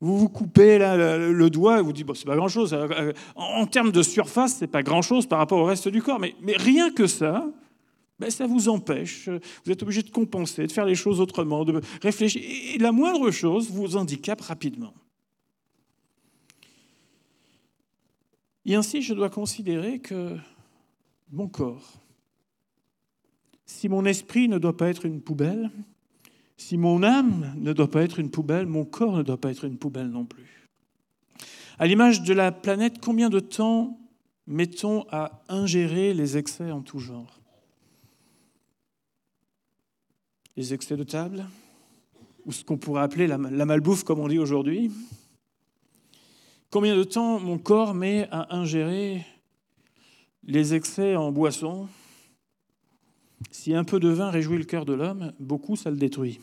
vous 0.00 0.18
vous 0.18 0.28
coupez 0.28 0.78
le, 0.78 1.48
doigt 1.50 1.78
et 1.78 1.82
vous 1.82 1.92
dites, 1.92 2.06
bon, 2.06 2.14
c'est 2.14 2.24
pas 2.24 2.36
grand-chose. 2.36 2.72
Euh, 2.72 2.88
euh, 2.90 3.12
en, 3.34 3.66
termes 3.66 3.92
de 3.92 4.02
surface, 4.02 4.56
c'est 4.56 4.66
pas 4.66 4.82
grand-chose 4.82 5.26
par 5.26 5.38
rapport 5.38 5.58
au 5.58 5.64
reste 5.64 5.88
du 5.88 6.02
corps. 6.02 6.18
Mais, 6.18 6.34
mais 6.40 6.56
rien 6.56 6.90
que 6.90 7.06
ça, 7.06 7.46
ben, 8.18 8.30
ça 8.30 8.46
vous 8.46 8.68
empêche. 8.70 9.28
Vous 9.64 9.72
êtes 9.72 9.82
obligé 9.82 10.02
de 10.02 10.10
compenser, 10.10 10.66
de 10.66 10.72
faire 10.72 10.86
les 10.86 10.94
choses 10.94 11.20
autrement, 11.20 11.64
de 11.64 11.80
réfléchir. 12.02 12.42
Et 12.74 12.78
la 12.78 12.92
moindre 12.92 13.30
chose 13.30 13.70
vous 13.70 13.96
handicape 13.96 14.40
rapidement. 14.40 14.94
Et 18.64 18.74
ainsi, 18.74 19.02
je 19.02 19.12
dois 19.12 19.30
considérer 19.30 19.98
que 19.98 20.36
mon 21.30 21.48
corps, 21.48 22.00
si 23.66 23.88
mon 23.88 24.04
esprit 24.04 24.48
ne 24.48 24.58
doit 24.58 24.76
pas 24.76 24.88
être 24.88 25.06
une 25.06 25.20
poubelle, 25.20 25.70
si 26.60 26.76
mon 26.76 27.02
âme 27.02 27.54
ne 27.56 27.72
doit 27.72 27.90
pas 27.90 28.02
être 28.02 28.18
une 28.18 28.30
poubelle, 28.30 28.66
mon 28.66 28.84
corps 28.84 29.16
ne 29.16 29.22
doit 29.22 29.40
pas 29.40 29.50
être 29.50 29.64
une 29.64 29.78
poubelle 29.78 30.08
non 30.08 30.26
plus. 30.26 30.68
À 31.78 31.86
l'image 31.86 32.22
de 32.22 32.34
la 32.34 32.52
planète, 32.52 33.00
combien 33.00 33.30
de 33.30 33.40
temps 33.40 33.98
mettons 34.46 35.06
à 35.10 35.42
ingérer 35.48 36.12
les 36.12 36.36
excès 36.36 36.70
en 36.70 36.82
tout 36.82 36.98
genre? 36.98 37.40
Les 40.58 40.74
excès 40.74 40.98
de 40.98 41.02
table, 41.02 41.46
ou 42.44 42.52
ce 42.52 42.62
qu'on 42.62 42.76
pourrait 42.76 43.02
appeler 43.02 43.26
la, 43.26 43.38
malbouffe 43.38 44.04
comme 44.04 44.20
on 44.20 44.28
dit 44.28 44.38
aujourd'hui? 44.38 44.92
Combien 46.68 46.94
de 46.94 47.04
temps 47.04 47.40
mon 47.40 47.56
corps 47.56 47.94
met 47.94 48.28
à 48.30 48.54
ingérer 48.54 49.24
les 50.44 50.74
excès 50.74 51.16
en 51.16 51.32
boisson 51.32 51.88
Si 53.50 53.74
un 53.74 53.84
peu 53.84 54.00
de 54.00 54.08
vin 54.08 54.30
réjouit 54.30 54.58
le 54.58 54.64
cœur 54.64 54.84
de 54.84 54.92
l'homme, 54.92 55.32
beaucoup 55.40 55.76
ça 55.76 55.90
le 55.90 55.96
détruit. 55.96 56.40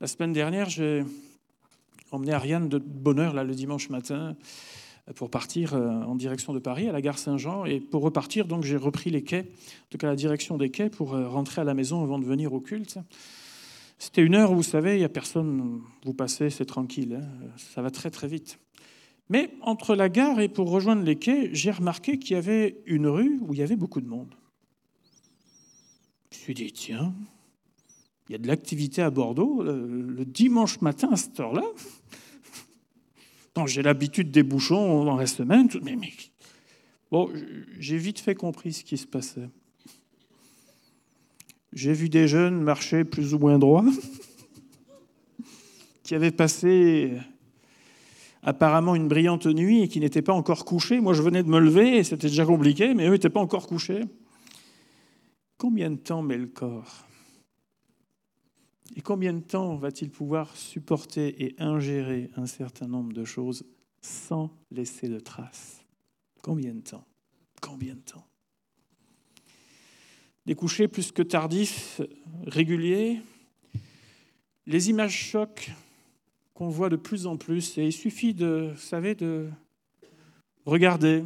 La 0.00 0.06
semaine 0.06 0.32
dernière, 0.32 0.68
j'ai 0.68 1.04
emmené 2.10 2.32
Ariane 2.32 2.68
de 2.68 2.78
bonheur 2.78 3.34
là, 3.34 3.44
le 3.44 3.54
dimanche 3.54 3.88
matin 3.88 4.36
pour 5.16 5.30
partir 5.30 5.74
euh, 5.74 6.02
en 6.02 6.14
direction 6.14 6.52
de 6.52 6.58
Paris, 6.58 6.88
à 6.88 6.92
la 6.92 7.00
gare 7.00 7.18
Saint-Jean. 7.18 7.64
Et 7.64 7.80
pour 7.80 8.02
repartir, 8.02 8.46
donc, 8.46 8.64
j'ai 8.64 8.76
repris 8.76 9.10
les 9.10 9.22
quais, 9.22 9.40
en 9.40 9.88
tout 9.90 9.98
cas 9.98 10.06
la 10.06 10.16
direction 10.16 10.56
des 10.56 10.70
quais, 10.70 10.90
pour 10.90 11.14
euh, 11.14 11.28
rentrer 11.28 11.60
à 11.60 11.64
la 11.64 11.74
maison 11.74 12.02
avant 12.02 12.18
de 12.18 12.24
venir 12.24 12.52
au 12.52 12.60
culte. 12.60 12.98
C'était 13.98 14.22
une 14.22 14.34
heure 14.34 14.52
où, 14.52 14.56
vous 14.56 14.62
savez, 14.62 14.94
il 14.94 14.98
n'y 14.98 15.04
a 15.04 15.08
personne, 15.08 15.80
vous 16.04 16.14
passez, 16.14 16.50
c'est 16.50 16.64
tranquille, 16.64 17.20
hein. 17.20 17.48
ça 17.56 17.82
va 17.82 17.90
très 17.90 18.10
très 18.10 18.28
vite. 18.28 18.58
Mais 19.28 19.54
entre 19.62 19.94
la 19.94 20.08
gare 20.08 20.40
et 20.40 20.48
pour 20.48 20.70
rejoindre 20.70 21.02
les 21.02 21.16
quais, 21.16 21.50
j'ai 21.52 21.70
remarqué 21.70 22.18
qu'il 22.18 22.32
y 22.32 22.38
avait 22.38 22.82
une 22.86 23.06
rue 23.06 23.38
où 23.40 23.54
il 23.54 23.60
y 23.60 23.62
avait 23.62 23.76
beaucoup 23.76 24.00
de 24.00 24.08
monde. 24.08 24.34
Je 26.30 26.38
me 26.38 26.42
suis 26.42 26.54
dit, 26.54 26.72
tiens, 26.72 27.14
il 28.28 28.32
y 28.32 28.34
a 28.34 28.38
de 28.38 28.46
l'activité 28.46 29.02
à 29.02 29.10
Bordeaux 29.10 29.62
le, 29.62 30.24
dimanche 30.24 30.80
matin 30.80 31.10
à 31.12 31.16
cette 31.16 31.38
heure-là. 31.38 31.64
J'ai 33.66 33.82
l'habitude 33.82 34.30
des 34.30 34.42
bouchons 34.42 35.04
dans 35.04 35.16
la 35.16 35.26
semaine. 35.26 35.68
Mais... 35.82 35.96
Bon, 37.10 37.30
j'ai 37.78 37.98
vite 37.98 38.20
fait 38.20 38.34
compris 38.34 38.72
ce 38.72 38.84
qui 38.84 38.96
se 38.96 39.06
passait. 39.06 39.48
J'ai 41.72 41.92
vu 41.92 42.08
des 42.08 42.28
jeunes 42.28 42.60
marcher 42.62 43.04
plus 43.04 43.34
ou 43.34 43.38
moins 43.38 43.58
droit, 43.58 43.84
qui 46.02 46.14
avaient 46.14 46.30
passé 46.30 47.18
apparemment 48.42 48.94
une 48.94 49.08
brillante 49.08 49.46
nuit 49.46 49.82
et 49.82 49.88
qui 49.88 50.00
n'étaient 50.00 50.22
pas 50.22 50.32
encore 50.32 50.64
couchés. 50.64 51.00
Moi, 51.00 51.14
je 51.14 51.22
venais 51.22 51.42
de 51.42 51.48
me 51.48 51.60
lever 51.60 51.96
et 51.96 52.04
c'était 52.04 52.28
déjà 52.28 52.44
compliqué, 52.44 52.94
mais 52.94 53.06
eux 53.06 53.12
n'étaient 53.12 53.30
pas 53.30 53.40
encore 53.40 53.66
couchés. 53.66 54.02
Combien 55.58 55.90
de 55.90 55.96
temps 55.96 56.22
met 56.22 56.38
le 56.38 56.48
corps? 56.48 57.06
Et 58.96 59.00
combien 59.00 59.32
de 59.32 59.40
temps 59.40 59.76
va-t-il 59.76 60.10
pouvoir 60.10 60.54
supporter 60.56 61.42
et 61.44 61.54
ingérer 61.58 62.30
un 62.36 62.46
certain 62.46 62.88
nombre 62.88 63.12
de 63.12 63.24
choses 63.24 63.64
sans 64.00 64.50
laisser 64.70 65.08
de 65.08 65.20
traces? 65.20 65.84
Combien 66.42 66.74
de 66.74 66.80
temps? 66.80 67.06
Combien 67.60 67.94
de 67.94 68.00
temps? 68.00 68.26
Des 70.44 70.56
couchers 70.56 70.88
plus 70.88 71.12
que 71.12 71.22
tardifs, 71.22 72.00
réguliers, 72.46 73.20
les 74.66 74.90
images 74.90 75.16
chocs 75.16 75.70
qu'on 76.62 76.68
voit 76.68 76.90
de 76.90 76.94
plus 76.94 77.26
en 77.26 77.36
plus, 77.36 77.76
et 77.76 77.86
il 77.86 77.92
suffit 77.92 78.34
de, 78.34 78.72
savez, 78.76 79.16
de 79.16 79.48
regarder. 80.64 81.24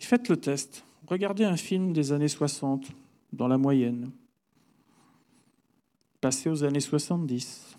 Faites 0.00 0.30
le 0.30 0.38
test. 0.38 0.82
Regardez 1.06 1.44
un 1.44 1.58
film 1.58 1.92
des 1.92 2.10
années 2.10 2.28
60, 2.28 2.86
dans 3.34 3.48
la 3.48 3.58
moyenne 3.58 4.10
passer 6.22 6.48
aux 6.48 6.64
années 6.64 6.80
70, 6.80 7.76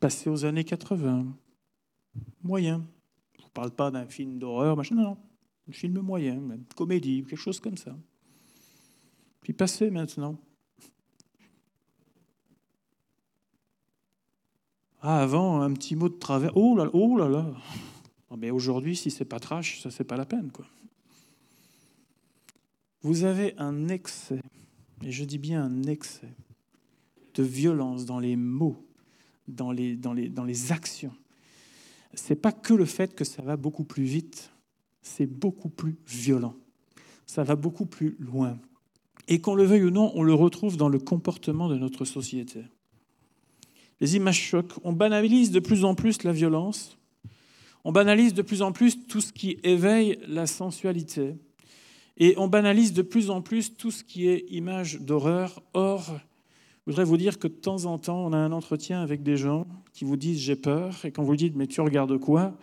passer 0.00 0.28
aux 0.28 0.44
années 0.44 0.64
80, 0.64 1.26
moyen. 2.42 2.84
Je 3.38 3.44
ne 3.44 3.50
parle 3.50 3.70
pas 3.70 3.92
d'un 3.92 4.06
film 4.06 4.40
d'horreur, 4.40 4.76
machin, 4.76 4.96
non, 4.96 5.02
non, 5.02 5.16
un 5.68 5.72
film 5.72 6.00
moyen, 6.00 6.42
comédie, 6.74 7.22
quelque 7.22 7.38
chose 7.38 7.60
comme 7.60 7.76
ça. 7.76 7.96
Puis 9.42 9.52
passer 9.52 9.90
maintenant. 9.90 10.36
Ah, 15.04 15.20
avant, 15.20 15.60
un 15.60 15.72
petit 15.72 15.96
mot 15.96 16.08
de 16.08 16.14
travers. 16.14 16.56
Oh 16.56 16.76
là 16.76 16.88
oh 16.92 17.16
là 17.16 17.28
là. 17.28 17.52
mais 18.38 18.52
aujourd'hui, 18.52 18.94
si 18.94 19.10
c'est 19.10 19.24
pas 19.24 19.40
trash, 19.40 19.82
ça 19.82 19.90
c'est 19.90 20.04
pas 20.04 20.16
la 20.16 20.24
peine, 20.24 20.52
quoi. 20.52 20.64
Vous 23.02 23.24
avez 23.24 23.54
un 23.58 23.88
excès, 23.88 24.40
et 25.02 25.10
je 25.10 25.24
dis 25.24 25.38
bien 25.38 25.64
un 25.64 25.82
excès, 25.82 26.32
de 27.34 27.42
violence 27.42 28.06
dans 28.06 28.20
les 28.20 28.36
mots, 28.36 28.76
dans 29.48 29.72
les, 29.72 29.96
dans 29.96 30.12
les, 30.12 30.28
dans 30.28 30.44
les 30.44 30.70
actions. 30.70 31.12
Ce 32.14 32.32
n'est 32.32 32.38
pas 32.38 32.52
que 32.52 32.72
le 32.72 32.84
fait 32.84 33.12
que 33.16 33.24
ça 33.24 33.42
va 33.42 33.56
beaucoup 33.56 33.82
plus 33.82 34.04
vite, 34.04 34.52
c'est 35.00 35.26
beaucoup 35.26 35.68
plus 35.68 35.96
violent. 36.06 36.54
Ça 37.26 37.42
va 37.42 37.56
beaucoup 37.56 37.86
plus 37.86 38.16
loin. 38.20 38.56
Et 39.26 39.40
qu'on 39.40 39.56
le 39.56 39.64
veuille 39.64 39.84
ou 39.84 39.90
non, 39.90 40.12
on 40.14 40.22
le 40.22 40.34
retrouve 40.34 40.76
dans 40.76 40.88
le 40.88 41.00
comportement 41.00 41.68
de 41.68 41.76
notre 41.76 42.04
société. 42.04 42.62
Les 44.02 44.16
images 44.16 44.40
choquent. 44.40 44.74
On 44.82 44.92
banalise 44.92 45.52
de 45.52 45.60
plus 45.60 45.84
en 45.84 45.94
plus 45.94 46.24
la 46.24 46.32
violence. 46.32 46.98
On 47.84 47.92
banalise 47.92 48.34
de 48.34 48.42
plus 48.42 48.60
en 48.60 48.72
plus 48.72 49.06
tout 49.06 49.20
ce 49.20 49.32
qui 49.32 49.60
éveille 49.62 50.18
la 50.26 50.48
sensualité. 50.48 51.36
Et 52.16 52.34
on 52.36 52.48
banalise 52.48 52.92
de 52.92 53.02
plus 53.02 53.30
en 53.30 53.42
plus 53.42 53.76
tout 53.76 53.92
ce 53.92 54.02
qui 54.02 54.26
est 54.26 54.44
image 54.50 55.00
d'horreur. 55.00 55.62
Or, 55.72 56.02
je 56.84 56.90
voudrais 56.90 57.04
vous 57.04 57.16
dire 57.16 57.38
que 57.38 57.46
de 57.46 57.52
temps 57.52 57.84
en 57.84 57.96
temps, 57.96 58.26
on 58.26 58.32
a 58.32 58.36
un 58.36 58.50
entretien 58.50 59.00
avec 59.00 59.22
des 59.22 59.36
gens 59.36 59.68
qui 59.92 60.04
vous 60.04 60.16
disent 60.16 60.40
j'ai 60.40 60.56
peur, 60.56 61.04
et 61.04 61.12
quand 61.12 61.22
vous 61.22 61.36
dites 61.36 61.54
mais 61.54 61.68
tu 61.68 61.80
regardes 61.80 62.18
quoi? 62.18 62.58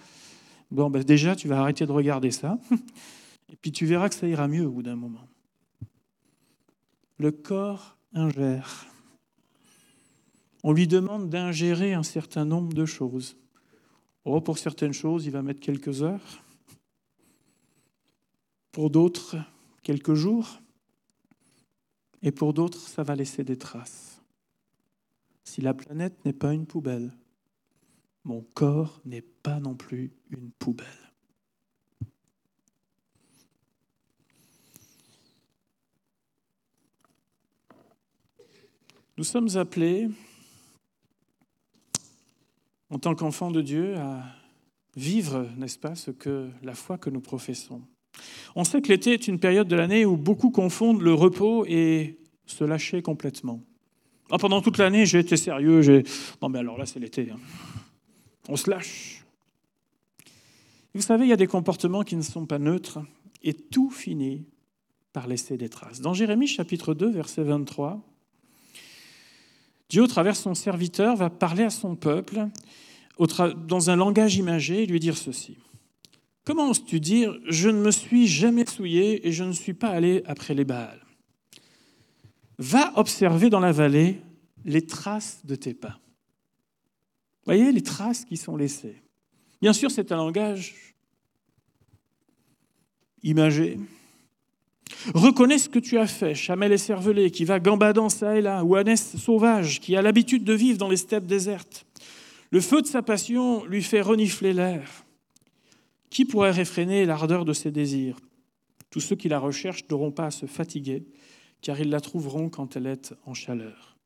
Bon, 0.72 0.90
ben 0.90 1.06
déjà, 1.06 1.38
tu 1.38 1.48
vas 1.48 1.62
arrêter 1.62 1.86
de 1.86 1.92
regarder 1.94 2.32
ça, 2.32 2.60
et 3.50 3.56
puis 3.56 3.72
tu 3.72 3.86
verras 3.86 4.10
que 4.10 4.16
ça 4.16 4.28
ira 4.28 4.50
mieux 4.50 4.66
au 4.66 4.72
bout 4.72 4.84
d'un 4.84 4.98
moment. 4.98 5.26
Le 7.18 7.32
corps 7.32 7.96
ingère. 8.14 8.88
On 10.64 10.74
lui 10.74 10.88
demande 10.88 11.30
d'ingérer 11.30 11.94
un 11.94 12.04
certain 12.04 12.46
nombre 12.46 12.74
de 12.74 12.86
choses. 12.86 13.38
Oh, 14.26 14.42
pour 14.42 14.58
certaines 14.58 14.94
choses, 14.94 15.26
il 15.26 15.32
va 15.32 15.42
mettre 15.42 15.62
quelques 15.62 16.04
heures. 16.04 16.44
Pour 18.72 18.90
d'autres, 18.90 19.38
quelques 19.82 20.14
jours. 20.14 20.60
Et 22.22 22.32
pour 22.32 22.54
d'autres, 22.54 22.80
ça 22.80 23.04
va 23.04 23.16
laisser 23.16 23.44
des 23.44 23.58
traces. 23.58 24.22
Si 25.46 25.62
la 25.62 25.74
planète 25.74 26.26
n'est 26.26 26.34
pas 26.34 26.54
une 26.54 26.66
poubelle, 26.66 27.12
mon 28.26 28.42
corps 28.54 29.02
n'est 29.06 29.22
pas 29.22 29.60
non 29.60 29.76
plus 29.76 30.12
une 30.30 30.52
poubelle. 30.52 30.88
Nous 39.18 39.24
sommes 39.24 39.58
appelés, 39.58 40.10
en 42.90 43.00
tant 43.00 43.16
qu'enfants 43.16 43.52
de 43.52 43.62
Dieu, 43.62 43.96
à 43.98 44.24
vivre, 44.96 45.48
n'est-ce 45.58 45.78
pas, 45.78 45.96
ce 45.96 46.12
que 46.12 46.50
la 46.64 46.74
foi 46.74 46.98
que 46.98 47.10
nous 47.10 47.22
professons. 47.22 47.82
On 48.56 48.64
sait 48.64 48.82
que 48.82 48.90
l'été 48.90 49.14
est 49.14 49.28
une 49.28 49.40
période 49.40 49.68
de 49.68 49.76
l'année 49.76 50.06
où 50.06 50.18
beaucoup 50.18 50.50
confondent 50.50 51.02
le 51.02 51.14
repos 51.14 51.66
et 51.68 52.18
se 52.46 52.64
lâcher 52.64 53.02
complètement. 53.02 53.62
Ah, 54.32 54.38
pendant 54.38 54.62
toute 54.62 54.78
l'année, 54.78 55.06
j'ai 55.06 55.20
été 55.20 55.38
sérieux. 55.38 55.82
J'ai... 55.82 56.04
Non, 56.42 56.50
mais 56.50 56.60
alors 56.60 56.78
là, 56.78 56.86
c'est 56.86 57.00
l'été. 57.00 57.30
Hein. 57.32 57.40
On 58.48 58.56
se 58.56 58.70
lâche. 58.70 59.26
Vous 60.94 61.02
savez, 61.02 61.26
il 61.26 61.30
y 61.30 61.34
a 61.34 61.38
des 61.38 61.48
comportements 61.48 62.04
qui 62.04 62.16
ne 62.16 62.22
sont 62.22 62.46
pas 62.46 62.60
neutres 62.60 63.00
et 63.44 63.54
tout 63.54 63.90
finit 63.90 64.46
par 65.14 65.28
laisser 65.28 65.58
des 65.58 65.70
traces. 65.70 66.02
Dans 66.02 66.14
Jérémie 66.14 66.48
chapitre 66.48 66.94
2, 66.94 67.10
verset 67.10 67.44
23, 67.44 68.02
Dieu, 69.90 70.04
au 70.04 70.08
travers 70.08 70.36
son 70.36 70.54
serviteur, 70.54 71.16
va 71.16 71.30
parler 71.30 71.64
à 71.64 71.70
son 71.70 71.96
peuple 71.96 72.48
dans 73.68 73.90
un 73.90 73.96
langage 73.96 74.38
imagé 74.38 74.84
et 74.84 74.86
lui 74.86 75.00
dire 75.00 75.18
ceci. 75.18 75.58
Comment 76.46 76.70
oses-tu 76.70 77.00
dire 77.00 77.38
Je 77.48 77.70
ne 77.70 77.82
me 77.82 77.92
suis 77.92 78.28
jamais 78.28 78.66
souillé 78.66 79.28
et 79.28 79.32
je 79.32 79.44
ne 79.44 79.52
suis 79.52 79.74
pas 79.74 79.90
allé 79.90 80.24
après 80.26 80.54
les 80.54 80.66
Baals 80.66 81.02
Va 82.58 82.94
observer 82.98 83.50
dans 83.50 83.60
la 83.60 83.72
vallée 83.72 84.22
les 84.66 84.86
traces 84.86 85.46
de 85.46 85.56
tes 85.56 85.74
pas. 85.74 86.00
Voyez 87.46 87.72
les 87.72 87.82
traces 87.82 88.26
qui 88.26 88.38
sont 88.38 88.58
laissées. 88.58 89.02
Bien 89.62 89.74
sûr, 89.74 89.92
c'est 89.92 90.12
un 90.12 90.18
langage 90.18 90.96
imagé. 93.24 93.80
Reconnais 95.14 95.58
ce 95.58 95.70
que 95.70 95.80
tu 95.80 95.98
as 95.98 96.08
fait, 96.08 96.36
chamel 96.36 96.72
et 96.72 96.78
cervelé, 96.78 97.32
qui 97.32 97.46
va 97.46 97.60
gambadant 97.60 98.10
ça 98.10 98.38
et 98.38 98.42
là, 98.42 98.64
ou 98.64 98.76
ânesse 98.76 99.18
sauvage, 99.18 99.80
qui 99.80 99.96
a 99.96 100.02
l'habitude 100.02 100.44
de 100.44 100.54
vivre 100.54 100.78
dans 100.78 100.90
les 100.90 100.98
steppes 100.98 101.26
désertes. 101.26 101.86
Le 102.52 102.62
feu 102.62 102.82
de 102.82 102.88
sa 102.88 103.02
passion 103.02 103.64
lui 103.66 103.84
fait 103.84 104.02
renifler 104.02 104.54
l'air. 104.54 105.06
Qui 106.10 106.26
pourrait 106.26 106.52
réfréner 106.52 107.06
l'ardeur 107.06 107.46
de 107.46 107.54
ses 107.54 107.72
désirs? 107.72 108.18
Tous 108.90 109.00
ceux 109.00 109.16
qui 109.16 109.30
la 109.30 109.38
recherchent 109.38 109.88
n'auront 109.90 110.12
pas 110.12 110.26
à 110.26 110.32
se 110.32 110.48
fatiguer, 110.48 111.06
car 111.62 111.80
ils 111.80 111.90
la 111.90 112.02
trouveront 112.02 112.50
quand 112.50 112.76
elle 112.76 112.88
est 112.88 113.14
en 113.26 113.36
chaleur. 113.36 113.98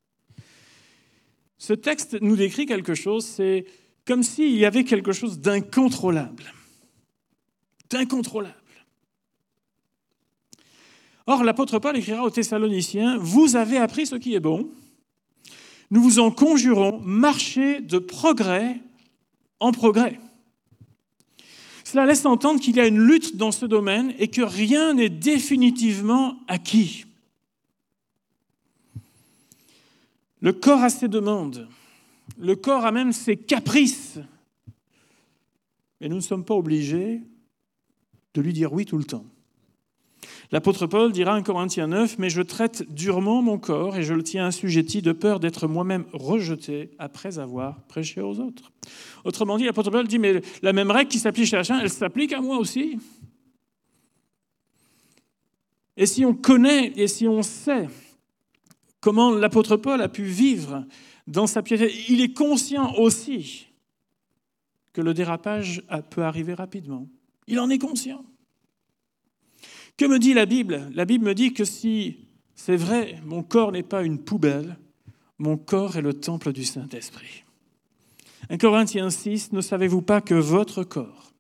Ce 1.58 1.72
texte 1.72 2.18
nous 2.20 2.36
décrit 2.36 2.66
quelque 2.66 2.94
chose, 2.94 3.26
c'est 3.26 3.66
comme 4.06 4.24
s'il 4.24 4.58
y 4.58 4.66
avait 4.66 4.84
quelque 4.84 5.14
chose 5.14 5.40
d'incontrôlable. 5.40 6.44
D'incontrôlable. 7.90 8.63
Or, 11.26 11.44
l'apôtre 11.44 11.80
Paul 11.80 11.98
écrira 11.98 12.24
aux 12.24 12.30
Thessaloniciens, 12.30 13.18
Vous 13.18 13.56
avez 13.56 13.78
appris 13.78 14.06
ce 14.06 14.16
qui 14.16 14.36
est 14.36 14.40
bon, 14.40 14.70
nous 15.90 16.02
vous 16.02 16.20
en 16.20 16.32
conjurons, 16.32 17.00
marchez 17.04 17.80
de 17.80 18.00
progrès 18.00 18.80
en 19.60 19.72
progrès. 19.72 20.20
Cela 21.84 22.06
laisse 22.06 22.26
entendre 22.26 22.60
qu'il 22.60 22.76
y 22.76 22.80
a 22.80 22.88
une 22.88 23.00
lutte 23.00 23.38
dans 23.38 23.52
ce 23.52 23.66
domaine 23.66 24.14
et 24.18 24.28
que 24.28 24.42
rien 24.42 24.96
n'est 24.96 25.10
définitivement 25.10 26.40
acquis. 26.48 27.06
Le 30.42 30.52
corps 30.52 30.82
a 30.82 30.90
ses 30.90 31.08
demandes, 31.08 31.70
le 32.38 32.56
corps 32.56 32.86
a 32.86 32.92
même 32.92 33.14
ses 33.14 33.38
caprices, 33.38 34.18
mais 36.02 36.10
nous 36.10 36.18
ne 36.18 36.22
sommes 36.22 36.44
pas 36.44 36.56
obligés 36.56 37.22
de 38.34 38.42
lui 38.42 38.52
dire 38.52 38.74
oui 38.74 38.86
tout 38.86 38.98
le 38.98 39.06
temps. 39.06 39.26
L'apôtre 40.54 40.86
Paul 40.86 41.12
dira 41.12 41.36
en 41.36 41.42
Corinthiens 41.42 41.88
9, 41.88 42.20
Mais 42.20 42.30
je 42.30 42.44
traite 42.44 42.84
durement 42.94 43.42
mon 43.42 43.58
corps 43.58 43.98
et 43.98 44.04
je 44.04 44.14
le 44.14 44.22
tiens 44.22 44.46
assujetti 44.46 45.02
de 45.02 45.12
peur 45.12 45.40
d'être 45.40 45.68
moi-même 45.68 46.06
rejeté 46.14 46.92
après 47.00 47.40
avoir 47.40 47.82
prêché 47.88 48.22
aux 48.22 48.40
autres. 48.40 48.72
Autrement 49.24 49.58
dit, 49.58 49.64
l'apôtre 49.64 49.90
Paul 49.90 50.08
dit, 50.08 50.20
mais 50.20 50.42
la 50.62 50.72
même 50.72 50.92
règle 50.92 51.10
qui 51.10 51.18
s'applique 51.18 51.48
chez 51.48 51.58
chacun, 51.64 51.80
elle 51.80 51.90
s'applique 51.90 52.34
à 52.34 52.40
moi 52.40 52.58
aussi. 52.58 53.00
Et 55.98 56.06
si 56.06 56.24
on 56.24 56.36
connaît 56.36 56.94
et 56.98 57.08
si 57.08 57.28
on 57.28 57.42
sait 57.42 57.90
comment 59.02 59.32
l'apôtre 59.32 59.76
Paul 59.76 60.04
a 60.04 60.08
pu 60.08 60.26
vivre 60.26 60.86
dans 61.26 61.48
sa 61.48 61.64
piété, 61.64 61.92
il 62.10 62.22
est 62.22 62.34
conscient 62.34 62.94
aussi 62.98 63.70
que 64.94 65.02
le 65.02 65.16
dérapage 65.16 65.82
peut 66.12 66.24
arriver 66.24 66.54
rapidement. 66.54 67.08
Il 67.48 67.60
en 67.60 67.72
est 67.72 67.80
conscient. 67.80 68.24
Que 69.96 70.06
me 70.06 70.18
dit 70.18 70.34
la 70.34 70.48
Bible? 70.48 70.90
La 70.96 71.06
Bible 71.06 71.26
me 71.26 71.36
dit 71.36 71.54
que 71.54 71.66
si 71.66 72.18
c'est 72.56 72.76
vrai, 72.76 73.22
mon 73.26 73.44
corps 73.44 73.72
n'est 73.72 73.84
pas 73.84 74.04
une 74.04 74.18
poubelle, 74.18 74.78
mon 75.38 75.56
corps 75.56 75.98
est 75.98 76.02
le 76.02 76.14
temple 76.14 76.52
du 76.52 76.64
Saint-Esprit. 76.64 77.44
1 78.50 78.58
Corinthiens 78.58 79.10
6, 79.10 79.54
ne 79.54 79.62
savez-vous 79.62 80.02
pas 80.02 80.20
que 80.20 80.34
votre 80.34 80.84
corps 80.84 81.34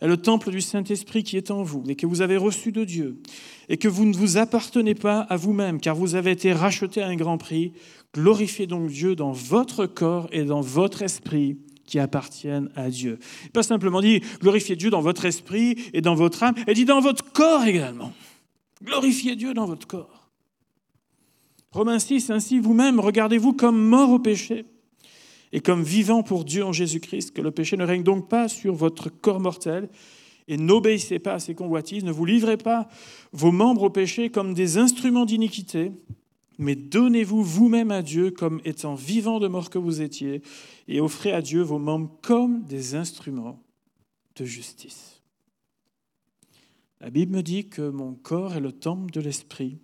est 0.00 0.06
le 0.06 0.16
temple 0.16 0.50
du 0.50 0.60
Saint-Esprit 0.60 1.24
qui 1.24 1.36
est 1.36 1.50
en 1.50 1.62
vous 1.62 1.82
et 1.88 1.96
que 1.96 2.06
vous 2.06 2.20
avez 2.20 2.36
reçu 2.36 2.72
de 2.72 2.84
Dieu 2.84 3.20
et 3.68 3.78
que 3.78 3.88
vous 3.88 4.04
ne 4.04 4.14
vous 4.14 4.36
appartenez 4.36 4.94
pas 4.94 5.20
à 5.20 5.36
vous-même 5.36 5.80
car 5.80 5.96
vous 5.96 6.14
avez 6.14 6.30
été 6.30 6.52
racheté 6.52 7.02
à 7.02 7.08
un 7.08 7.16
grand 7.16 7.38
prix? 7.38 7.72
Glorifiez 8.14 8.66
donc 8.66 8.90
Dieu 8.90 9.16
dans 9.16 9.32
votre 9.32 9.86
corps 9.86 10.28
et 10.30 10.44
dans 10.44 10.60
votre 10.60 11.02
esprit 11.02 11.58
qui 11.88 11.98
appartiennent 11.98 12.70
à 12.76 12.90
Dieu. 12.90 13.18
Pas 13.52 13.62
simplement 13.62 14.02
dit 14.02 14.20
glorifiez 14.40 14.76
Dieu 14.76 14.90
dans 14.90 15.00
votre 15.00 15.24
esprit 15.24 15.76
et 15.94 16.02
dans 16.02 16.14
votre 16.14 16.42
âme, 16.42 16.54
elle 16.66 16.74
dit 16.74 16.84
dans 16.84 17.00
votre 17.00 17.32
corps 17.32 17.64
également. 17.64 18.12
Glorifiez 18.82 19.34
Dieu 19.34 19.54
dans 19.54 19.64
votre 19.64 19.86
corps. 19.86 20.28
Romains 21.72 21.98
6, 21.98 22.30
ainsi 22.30 22.58
vous-même, 22.58 23.00
regardez-vous 23.00 23.54
comme 23.54 23.82
mort 23.82 24.10
au 24.10 24.18
péché 24.18 24.66
et 25.52 25.60
comme 25.60 25.82
vivant 25.82 26.22
pour 26.22 26.44
Dieu 26.44 26.62
en 26.62 26.72
Jésus-Christ, 26.72 27.32
que 27.32 27.40
le 27.40 27.50
péché 27.50 27.78
ne 27.78 27.84
règne 27.84 28.02
donc 28.02 28.28
pas 28.28 28.48
sur 28.48 28.74
votre 28.74 29.08
corps 29.08 29.40
mortel, 29.40 29.88
et 30.46 30.58
n'obéissez 30.58 31.18
pas 31.18 31.34
à 31.34 31.38
ses 31.38 31.54
convoitises, 31.54 32.04
ne 32.04 32.12
vous 32.12 32.26
livrez 32.26 32.58
pas 32.58 32.88
vos 33.32 33.50
membres 33.50 33.84
au 33.84 33.90
péché 33.90 34.28
comme 34.28 34.52
des 34.52 34.76
instruments 34.76 35.24
d'iniquité, 35.24 35.92
mais 36.58 36.74
donnez-vous 36.74 37.42
vous-même 37.42 37.92
à 37.92 38.02
Dieu 38.02 38.32
comme 38.32 38.60
étant 38.64 38.94
vivant 38.94 39.38
de 39.38 39.46
mort 39.46 39.70
que 39.70 39.78
vous 39.78 40.02
étiez, 40.02 40.42
et 40.88 41.00
offrez 41.00 41.32
à 41.32 41.40
Dieu 41.40 41.62
vos 41.62 41.78
membres 41.78 42.10
comme 42.22 42.64
des 42.64 42.96
instruments 42.96 43.62
de 44.34 44.44
justice. 44.44 45.22
La 47.00 47.10
Bible 47.10 47.36
me 47.36 47.42
dit 47.42 47.68
que 47.68 47.88
mon 47.88 48.14
corps 48.14 48.56
est 48.56 48.60
le 48.60 48.72
temple 48.72 49.12
de 49.12 49.20
l'Esprit, 49.20 49.78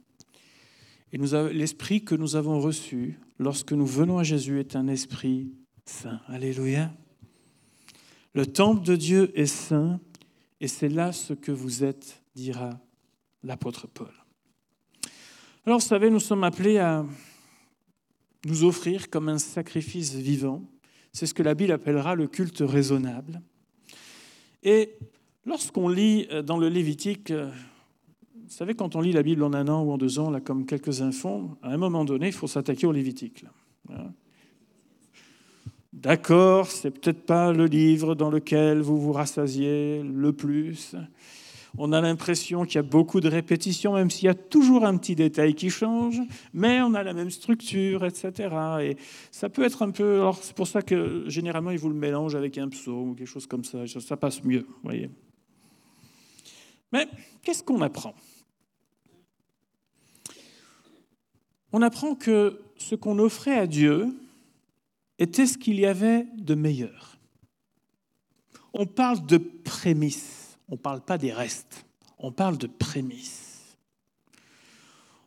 et 1.13 1.19
l'Esprit 1.53 2.05
que 2.05 2.17
nous 2.17 2.35
avons 2.35 2.61
reçu 2.61 3.21
lorsque 3.39 3.73
nous 3.73 3.87
venons 3.87 4.19
à 4.19 4.25
Jésus 4.25 4.59
est 4.59 4.75
un 4.75 4.89
Esprit 4.89 5.53
saint. 5.85 6.21
Alléluia. 6.27 6.93
Le 8.33 8.47
temple 8.47 8.85
de 8.85 8.97
Dieu 8.97 9.39
est 9.39 9.47
saint, 9.47 10.01
et 10.61 10.67
c'est 10.67 10.89
là 10.89 11.13
ce 11.13 11.35
que 11.35 11.53
vous 11.53 11.85
êtes, 11.85 12.21
dira 12.35 12.81
l'apôtre 13.45 13.87
Paul. 13.87 14.24
Alors, 15.67 15.79
vous 15.79 15.87
savez, 15.87 16.11
nous 16.11 16.21
sommes 16.21 16.45
appelés 16.45 16.77
à 16.77 17.07
nous 18.45 18.65
offrir 18.65 19.09
comme 19.09 19.31
un 19.31 19.39
sacrifice 19.39 20.15
vivant. 20.15 20.63
C'est 21.11 21.25
ce 21.25 21.33
que 21.33 21.43
la 21.43 21.55
Bible 21.55 21.73
appellera 21.73 22.15
le 22.15 22.27
culte 22.27 22.61
raisonnable. 22.61 23.41
Et 24.63 24.91
lorsqu'on 25.47 25.89
lit 25.89 26.27
euh, 26.31 26.43
dans 26.43 26.59
le 26.59 26.69
Lévitique, 26.69 27.31
euh, 27.31 27.51
vous 28.35 28.51
savez, 28.51 28.75
quand 28.75 28.95
on 28.95 29.01
lit 29.01 29.13
la 29.13 29.23
Bible 29.23 29.43
en 29.43 29.55
un 29.55 29.67
an 29.69 29.83
ou 29.83 29.91
en 29.91 29.97
deux 29.97 30.19
ans, 30.19 30.29
là, 30.29 30.43
comme 30.43 30.67
quelques-uns 30.67 31.13
font, 31.13 31.57
à 31.63 31.71
un 31.71 31.79
moment 31.79 32.05
donné, 32.05 32.27
il 32.27 32.35
faut 32.35 32.47
s'attaquer 32.47 32.87
au 32.87 32.93
Lévitique. 32.93 33.47
D'accord, 35.95 36.67
c'est 36.67 36.91
peut-être 36.91 37.25
pas 37.25 37.55
le 37.55 37.65
livre 37.65 38.15
dans 38.15 38.29
lequel 38.29 38.83
vous 38.83 39.01
vous 39.01 39.13
rassasiez 39.13 40.03
le 40.03 40.35
plus. 40.35 40.95
On 41.77 41.93
a 41.93 42.01
l'impression 42.01 42.65
qu'il 42.65 42.77
y 42.77 42.79
a 42.79 42.83
beaucoup 42.83 43.21
de 43.21 43.29
répétitions, 43.29 43.95
même 43.95 44.09
s'il 44.09 44.27
y 44.27 44.29
a 44.29 44.35
toujours 44.35 44.85
un 44.85 44.97
petit 44.97 45.17
détail 45.17 45.55
qui 45.55 45.71
change, 45.71 46.21
mais 46.53 46.81
on 46.83 46.95
a 46.95 47.03
la 47.03 47.13
même 47.13 47.31
structure, 47.31 48.05
etc. 48.05 48.33
Et 48.81 48.97
ça 49.33 49.49
peut 49.49 49.65
être 49.65 49.83
un 49.83 49.91
peu. 49.91 50.21
Alors, 50.21 50.39
c'est 50.43 50.55
pour 50.55 50.69
ça 50.69 50.83
que 50.83 51.25
généralement, 51.27 51.73
ils 51.73 51.79
vous 51.79 51.89
le 51.89 51.97
mélangent 51.97 52.37
avec 52.37 52.59
un 52.59 52.69
psaume 52.69 53.11
ou 53.11 53.15
quelque 53.15 53.27
chose 53.27 53.49
comme 53.49 53.65
ça. 53.65 53.87
Ça 53.87 54.17
passe 54.17 54.45
mieux, 54.45 54.67
voyez. 54.85 55.11
Mais 56.93 57.09
qu'est-ce 57.43 57.65
qu'on 57.65 57.81
apprend? 57.81 58.15
On 61.73 61.83
apprend 61.83 62.15
que 62.15 62.63
ce 62.77 62.95
qu'on 62.95 63.19
offrait 63.19 63.59
à 63.59 63.67
Dieu 63.67 64.15
était 65.19 65.47
ce 65.47 65.59
qu'il 65.59 65.81
y 65.81 65.87
avait 65.87 66.25
de 66.37 66.55
meilleur. 66.55 67.19
On 68.73 68.87
parle 68.87 69.27
de 69.27 69.39
prémices 69.39 70.44
on 70.69 70.73
ne 70.73 70.79
parle 70.79 71.01
pas 71.01 71.19
des 71.19 71.33
restes, 71.33 71.85
on 72.19 72.33
parle 72.33 72.59
de 72.59 72.67
prémices. 72.67 73.77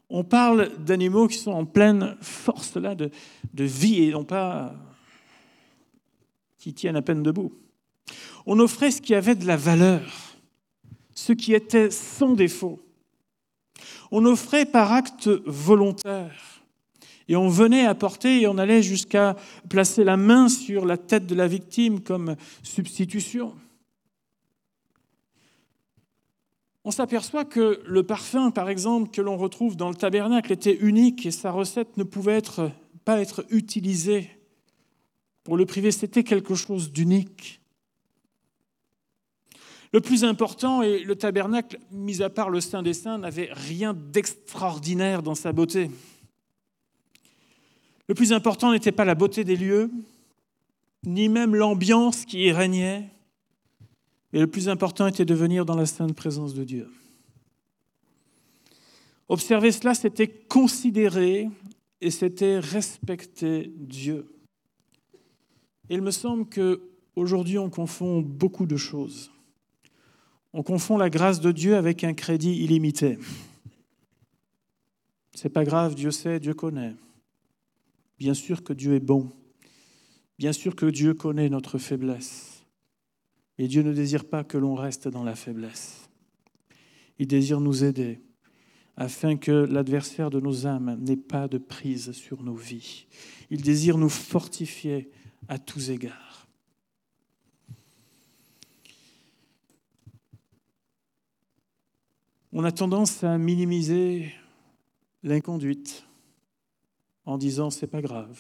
On 0.09 0.23
parle 0.23 0.71
d'animaux 0.77 1.27
qui 1.27 1.37
sont 1.37 1.51
en 1.51 1.65
pleine 1.65 2.17
force 2.21 2.77
là, 2.77 2.95
de, 2.95 3.11
de 3.53 3.63
vie 3.65 4.03
et 4.03 4.11
non 4.11 4.23
pas 4.23 4.73
qui 6.57 6.73
tiennent 6.73 6.95
à 6.95 7.01
peine 7.01 7.23
debout. 7.23 7.53
On 8.45 8.59
offrait 8.59 8.91
ce 8.91 9.01
qui 9.01 9.13
avait 9.13 9.35
de 9.35 9.45
la 9.45 9.57
valeur, 9.57 10.01
ce 11.13 11.33
qui 11.33 11.53
était 11.53 11.91
sans 11.91 12.33
défaut. 12.33 12.81
On 14.11 14.25
offrait 14.25 14.65
par 14.65 14.93
acte 14.93 15.27
volontaire. 15.45 16.63
Et 17.27 17.35
on 17.35 17.49
venait 17.49 17.85
apporter 17.85 18.41
et 18.41 18.47
on 18.47 18.57
allait 18.57 18.81
jusqu'à 18.81 19.35
placer 19.69 20.05
la 20.05 20.15
main 20.15 20.47
sur 20.47 20.85
la 20.85 20.97
tête 20.97 21.27
de 21.27 21.35
la 21.35 21.47
victime 21.47 21.99
comme 21.99 22.37
substitution. 22.63 23.53
On 26.87 26.91
s'aperçoit 26.91 27.43
que 27.43 27.81
le 27.85 28.03
parfum, 28.03 28.49
par 28.49 28.69
exemple, 28.69 29.11
que 29.11 29.19
l'on 29.19 29.35
retrouve 29.35 29.75
dans 29.75 29.89
le 29.89 29.95
tabernacle 29.95 30.53
était 30.53 30.73
unique 30.73 31.25
et 31.25 31.31
sa 31.31 31.51
recette 31.51 31.97
ne 31.97 32.03
pouvait 32.03 32.41
pas 33.03 33.19
être 33.19 33.45
utilisé 33.49 34.29
pour 35.43 35.57
le 35.57 35.65
privé. 35.65 35.91
C'était 35.91 36.23
quelque 36.23 36.55
chose 36.55 36.93
d'unique. 36.93 37.59
Le 39.91 39.99
plus 39.99 40.23
important, 40.23 40.81
et 40.81 40.99
le 40.99 41.17
tabernacle, 41.17 41.77
mis 41.91 42.21
à 42.21 42.29
part 42.29 42.49
le 42.49 42.61
Saint 42.61 42.83
des 42.83 42.93
Saints, 42.93 43.17
n'avait 43.17 43.49
rien 43.51 43.93
d'extraordinaire 43.93 45.21
dans 45.23 45.35
sa 45.35 45.51
beauté. 45.51 45.91
Le 48.07 48.15
plus 48.15 48.31
important 48.31 48.71
n'était 48.71 48.93
pas 48.93 49.03
la 49.03 49.15
beauté 49.15 49.43
des 49.43 49.57
lieux, 49.57 49.91
ni 51.05 51.27
même 51.27 51.53
l'ambiance 51.53 52.23
qui 52.23 52.45
y 52.45 52.51
régnait, 52.53 53.09
mais 54.31 54.39
le 54.39 54.47
plus 54.47 54.69
important 54.69 55.07
était 55.07 55.25
de 55.25 55.33
venir 55.33 55.65
dans 55.65 55.75
la 55.75 55.85
sainte 55.85 56.15
présence 56.15 56.53
de 56.53 56.63
Dieu. 56.63 56.89
Observer 59.29 59.71
cela, 59.71 59.93
c'était 59.93 60.27
considérer 60.27 61.49
et 61.99 62.11
c'était 62.11 62.59
respecter 62.59 63.71
Dieu. 63.75 64.27
Et 65.89 65.95
il 65.95 66.01
me 66.01 66.11
semble 66.11 66.45
qu'aujourd'hui, 66.45 67.57
on 67.57 67.69
confond 67.69 68.21
beaucoup 68.21 68.65
de 68.65 68.77
choses. 68.77 69.31
On 70.53 70.63
confond 70.63 70.97
la 70.97 71.09
grâce 71.09 71.39
de 71.39 71.51
Dieu 71.51 71.75
avec 71.75 72.03
un 72.03 72.13
crédit 72.13 72.63
illimité. 72.63 73.17
C'est 75.33 75.49
pas 75.49 75.65
grave, 75.65 75.95
Dieu 75.95 76.11
sait, 76.11 76.39
Dieu 76.39 76.53
connaît. 76.53 76.95
Bien 78.17 78.33
sûr 78.33 78.63
que 78.63 78.73
Dieu 78.73 78.95
est 78.95 78.99
bon. 78.99 79.29
Bien 80.39 80.53
sûr 80.53 80.75
que 80.75 80.85
Dieu 80.85 81.13
connaît 81.13 81.49
notre 81.49 81.77
faiblesse. 81.77 82.56
Et 83.57 83.67
Dieu 83.67 83.81
ne 83.81 83.93
désire 83.93 84.25
pas 84.25 84.43
que 84.43 84.57
l'on 84.57 84.75
reste 84.75 85.07
dans 85.07 85.23
la 85.23 85.35
faiblesse. 85.35 86.09
Il 87.19 87.27
désire 87.27 87.59
nous 87.59 87.83
aider 87.83 88.21
afin 88.95 89.37
que 89.37 89.51
l'adversaire 89.51 90.29
de 90.29 90.39
nos 90.39 90.65
âmes 90.65 90.97
n'ait 90.99 91.15
pas 91.15 91.47
de 91.47 91.57
prise 91.59 92.11
sur 92.11 92.43
nos 92.43 92.55
vies. 92.55 93.05
Il 93.49 93.61
désire 93.61 93.97
nous 93.97 94.09
fortifier 94.09 95.11
à 95.47 95.59
tous 95.59 95.91
égards. 95.91 96.47
On 102.51 102.63
a 102.63 102.71
tendance 102.71 103.23
à 103.23 103.37
minimiser 103.37 104.33
l'inconduite 105.21 106.07
en 107.25 107.37
disant 107.37 107.69
c'est 107.69 107.87
pas 107.87 108.01
grave. 108.01 108.39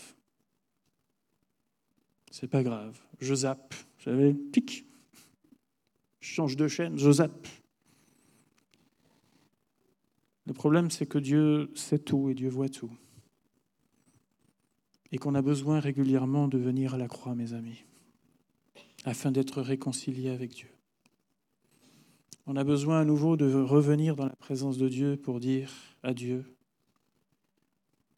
C'est 2.31 2.47
pas 2.47 2.63
grave. 2.63 2.99
Je 3.19 3.35
zappe. 3.35 3.75
Vous 3.75 4.03
savez, 4.05 4.35
tic. 4.51 4.86
Change 6.19 6.55
de 6.55 6.67
chaîne, 6.67 6.97
je. 6.97 7.11
Le 10.45 10.53
problème, 10.53 10.89
c'est 10.89 11.05
que 11.05 11.17
Dieu 11.17 11.71
sait 11.75 11.99
tout 11.99 12.29
et 12.29 12.33
Dieu 12.33 12.49
voit 12.49 12.69
tout. 12.69 12.91
Et 15.11 15.17
qu'on 15.17 15.35
a 15.35 15.41
besoin 15.41 15.79
régulièrement 15.79 16.47
de 16.47 16.57
venir 16.57 16.93
à 16.93 16.97
la 16.97 17.07
croix, 17.07 17.35
mes 17.35 17.53
amis, 17.53 17.83
afin 19.05 19.31
d'être 19.31 19.61
réconciliés 19.61 20.29
avec 20.29 20.53
Dieu. 20.53 20.69
On 22.45 22.55
a 22.55 22.63
besoin 22.63 23.01
à 23.01 23.05
nouveau 23.05 23.35
de 23.35 23.53
revenir 23.53 24.15
dans 24.15 24.25
la 24.25 24.35
présence 24.35 24.77
de 24.77 24.87
Dieu 24.87 25.17
pour 25.17 25.41
dire 25.41 25.71
à 26.01 26.13
Dieu, 26.13 26.45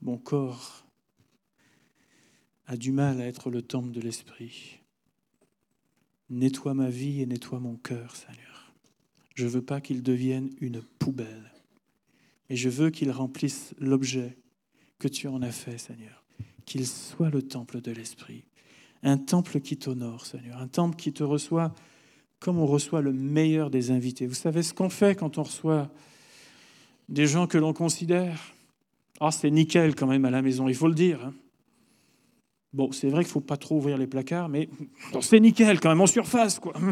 mon 0.01 0.17
corps 0.17 0.85
a 2.67 2.77
du 2.77 2.91
mal 2.91 3.19
à 3.19 3.25
être 3.25 3.49
le 3.49 3.63
temple 3.63 3.91
de 3.91 4.01
l'Esprit. 4.01 4.79
Nettoie 6.29 6.73
ma 6.73 6.89
vie 6.89 7.21
et 7.21 7.25
nettoie 7.25 7.59
mon 7.59 7.75
cœur, 7.75 8.15
Seigneur. 8.15 8.73
Je 9.35 9.45
ne 9.45 9.49
veux 9.49 9.61
pas 9.61 9.81
qu'il 9.81 10.03
devienne 10.03 10.49
une 10.59 10.81
poubelle, 10.81 11.51
mais 12.49 12.55
je 12.55 12.69
veux 12.69 12.89
qu'il 12.89 13.11
remplisse 13.11 13.73
l'objet 13.79 14.37
que 14.99 15.07
tu 15.07 15.27
en 15.27 15.41
as 15.41 15.51
fait, 15.51 15.77
Seigneur. 15.77 16.23
Qu'il 16.65 16.85
soit 16.85 17.29
le 17.29 17.41
temple 17.41 17.81
de 17.81 17.91
l'Esprit. 17.91 18.43
Un 19.01 19.17
temple 19.17 19.61
qui 19.61 19.77
t'honore, 19.77 20.25
Seigneur. 20.25 20.57
Un 20.57 20.67
temple 20.67 20.97
qui 20.97 21.13
te 21.13 21.23
reçoit 21.23 21.73
comme 22.39 22.57
on 22.57 22.65
reçoit 22.65 23.01
le 23.01 23.13
meilleur 23.13 23.69
des 23.69 23.91
invités. 23.91 24.25
Vous 24.25 24.33
savez 24.33 24.63
ce 24.63 24.73
qu'on 24.73 24.89
fait 24.89 25.15
quand 25.15 25.37
on 25.37 25.43
reçoit 25.43 25.89
des 27.09 27.27
gens 27.27 27.47
que 27.47 27.57
l'on 27.57 27.73
considère? 27.73 28.53
Ah, 29.19 29.31
c'est 29.31 29.51
nickel 29.51 29.95
quand 29.95 30.07
même 30.07 30.25
à 30.25 30.31
la 30.31 30.41
maison, 30.41 30.69
il 30.69 30.75
faut 30.75 30.87
le 30.87 30.95
dire. 30.95 31.25
Hein. 31.25 31.33
Bon, 32.71 32.91
c'est 32.91 33.10
vrai 33.10 33.23
qu'il 33.23 33.29
ne 33.29 33.34
faut 33.34 33.41
pas 33.41 33.58
trop 33.58 33.77
ouvrir 33.77 33.97
les 33.97 34.05
placards, 34.08 34.49
mais 34.49 34.69
c'est 35.21 35.39
nickel 35.39 35.79
quand 35.79 35.89
même, 35.89 36.01
en 36.01 36.08
surface, 36.08 36.60
quoi. 36.60 36.73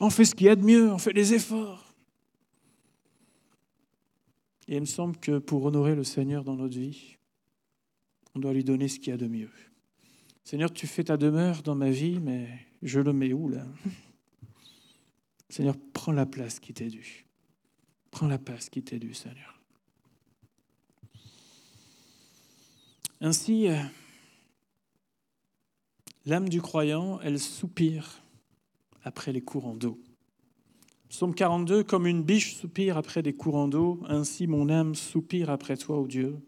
on 0.00 0.08
fait 0.08 0.24
ce 0.24 0.34
qu'il 0.34 0.46
y 0.46 0.50
a 0.50 0.56
de 0.56 0.64
mieux, 0.64 0.90
on 0.90 0.98
fait 0.98 1.12
des 1.12 1.34
efforts. 1.34 1.92
Et 4.68 4.76
il 4.76 4.80
me 4.80 4.86
semble 4.86 5.16
que 5.16 5.38
pour 5.38 5.64
honorer 5.64 5.96
le 5.96 6.04
Seigneur 6.04 6.44
dans 6.44 6.54
notre 6.54 6.78
vie, 6.78 7.16
on 8.36 8.38
doit 8.38 8.52
lui 8.52 8.62
donner 8.62 8.86
ce 8.86 9.00
qu'il 9.00 9.08
y 9.08 9.12
a 9.12 9.16
de 9.16 9.26
mieux. 9.26 9.50
Seigneur, 10.44 10.72
tu 10.72 10.86
fais 10.86 11.04
ta 11.04 11.16
demeure 11.16 11.62
dans 11.62 11.74
ma 11.74 11.90
vie, 11.90 12.20
mais 12.20 12.48
je 12.82 13.00
le 13.00 13.12
mets 13.12 13.32
où 13.32 13.48
là? 13.48 13.66
Seigneur, 15.48 15.76
prends 15.92 16.12
la 16.12 16.26
place 16.26 16.60
qui 16.60 16.72
t'est 16.72 16.88
due. 16.88 17.26
Prends 18.12 18.28
la 18.28 18.38
place 18.38 18.70
qui 18.70 18.82
t'est 18.82 19.00
due, 19.00 19.14
Seigneur. 19.14 19.59
Ainsi, 23.22 23.68
euh, 23.68 23.76
l'âme 26.24 26.48
du 26.48 26.62
croyant, 26.62 27.20
elle 27.20 27.38
soupire 27.38 28.22
après 29.02 29.30
les 29.30 29.42
courants 29.42 29.74
d'eau. 29.74 30.00
Psaume 31.10 31.34
42, 31.34 31.84
comme 31.84 32.06
une 32.06 32.22
biche 32.22 32.56
soupire 32.56 32.96
après 32.96 33.22
des 33.22 33.34
courants 33.34 33.68
d'eau, 33.68 34.00
ainsi 34.08 34.46
mon 34.46 34.70
âme 34.70 34.94
soupire 34.94 35.50
après 35.50 35.76
toi, 35.76 35.98
ô 35.98 36.06
Dieu. 36.06 36.38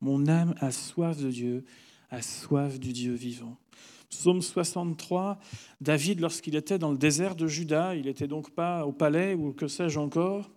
Mon 0.00 0.26
âme 0.26 0.54
a 0.58 0.70
soif 0.70 1.20
de 1.20 1.30
Dieu, 1.30 1.64
a 2.08 2.22
soif 2.22 2.78
du 2.78 2.94
Dieu 2.94 3.12
vivant. 3.12 3.58
Psaume 4.08 4.40
63, 4.40 5.38
David, 5.82 6.20
lorsqu'il 6.20 6.56
était 6.56 6.78
dans 6.78 6.92
le 6.92 6.98
désert 6.98 7.36
de 7.36 7.46
Juda, 7.46 7.94
il 7.94 8.06
n'était 8.06 8.28
donc 8.28 8.50
pas 8.52 8.86
au 8.86 8.92
palais 8.92 9.34
ou 9.34 9.52
que 9.52 9.68
sais-je 9.68 9.98
encore, 9.98 10.50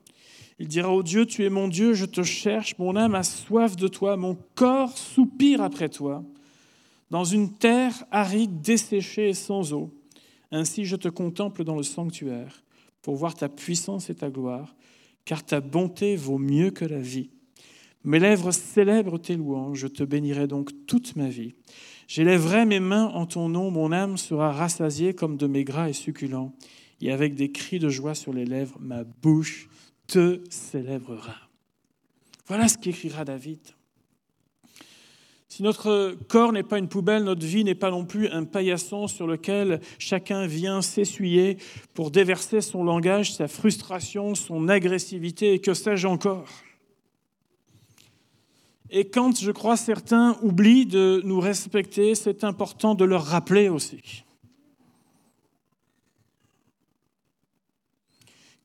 il 0.59 0.67
dira, 0.67 0.93
ô 0.93 1.01
Dieu, 1.03 1.25
tu 1.25 1.45
es 1.45 1.49
mon 1.49 1.69
Dieu, 1.69 1.93
je 1.93 2.05
te 2.05 2.21
cherche, 2.21 2.77
mon 2.77 2.97
âme 2.97 3.15
a 3.15 3.23
soif 3.23 3.77
de 3.77 3.87
toi, 3.87 4.17
mon 4.17 4.37
corps 4.55 4.97
soupire 4.97 5.61
après 5.61 5.87
toi, 5.87 6.23
dans 7.09 7.23
une 7.23 7.53
terre 7.53 8.05
aride, 8.11 8.61
desséchée 8.61 9.29
et 9.29 9.33
sans 9.33 9.73
eau. 9.73 9.93
Ainsi 10.51 10.83
je 10.83 10.97
te 10.97 11.07
contemple 11.07 11.63
dans 11.63 11.77
le 11.77 11.83
sanctuaire, 11.83 12.63
pour 13.01 13.15
voir 13.15 13.35
ta 13.35 13.47
puissance 13.47 14.09
et 14.09 14.15
ta 14.15 14.29
gloire, 14.29 14.75
car 15.23 15.45
ta 15.45 15.61
bonté 15.61 16.17
vaut 16.17 16.37
mieux 16.37 16.71
que 16.71 16.85
la 16.85 16.99
vie. 16.99 17.29
Mes 18.03 18.19
lèvres 18.19 18.51
célèbrent 18.51 19.19
tes 19.19 19.37
louanges, 19.37 19.79
je 19.79 19.87
te 19.87 20.03
bénirai 20.03 20.47
donc 20.47 20.71
toute 20.87 21.15
ma 21.15 21.29
vie. 21.29 21.53
J'élèverai 22.07 22.65
mes 22.65 22.79
mains 22.81 23.07
en 23.13 23.25
ton 23.25 23.47
nom, 23.47 23.71
mon 23.71 23.93
âme 23.93 24.17
sera 24.17 24.51
rassasiée 24.51 25.13
comme 25.13 25.37
de 25.37 25.47
mes 25.47 25.63
gras 25.63 25.89
et 25.89 25.93
succulents, 25.93 26.53
et 26.99 27.13
avec 27.13 27.35
des 27.35 27.51
cris 27.51 27.79
de 27.79 27.87
joie 27.87 28.15
sur 28.15 28.33
les 28.33 28.45
lèvres, 28.45 28.77
ma 28.81 29.05
bouche 29.05 29.69
te 30.09 30.41
célébrera. 30.49 31.35
Voilà 32.47 32.67
ce 32.67 32.77
qu'écrira 32.77 33.23
David. 33.23 33.59
Si 35.47 35.63
notre 35.63 36.17
corps 36.27 36.51
n'est 36.51 36.63
pas 36.63 36.79
une 36.79 36.87
poubelle, 36.87 37.23
notre 37.23 37.45
vie 37.45 37.63
n'est 37.63 37.75
pas 37.75 37.91
non 37.91 38.05
plus 38.05 38.27
un 38.29 38.43
paillasson 38.43 39.07
sur 39.07 39.27
lequel 39.27 39.81
chacun 39.97 40.47
vient 40.47 40.81
s'essuyer 40.81 41.57
pour 41.93 42.11
déverser 42.11 42.61
son 42.61 42.83
langage, 42.83 43.33
sa 43.33 43.47
frustration, 43.47 44.35
son 44.35 44.67
agressivité 44.67 45.53
et 45.53 45.59
que 45.59 45.73
sais-je 45.73 46.07
encore. 46.07 46.47
Et 48.89 49.09
quand, 49.09 49.39
je 49.39 49.51
crois, 49.51 49.77
certains 49.77 50.37
oublient 50.41 50.87
de 50.87 51.21
nous 51.23 51.39
respecter, 51.39 52.15
c'est 52.15 52.43
important 52.43 52.95
de 52.95 53.05
leur 53.05 53.25
rappeler 53.25 53.69
aussi. 53.69 54.23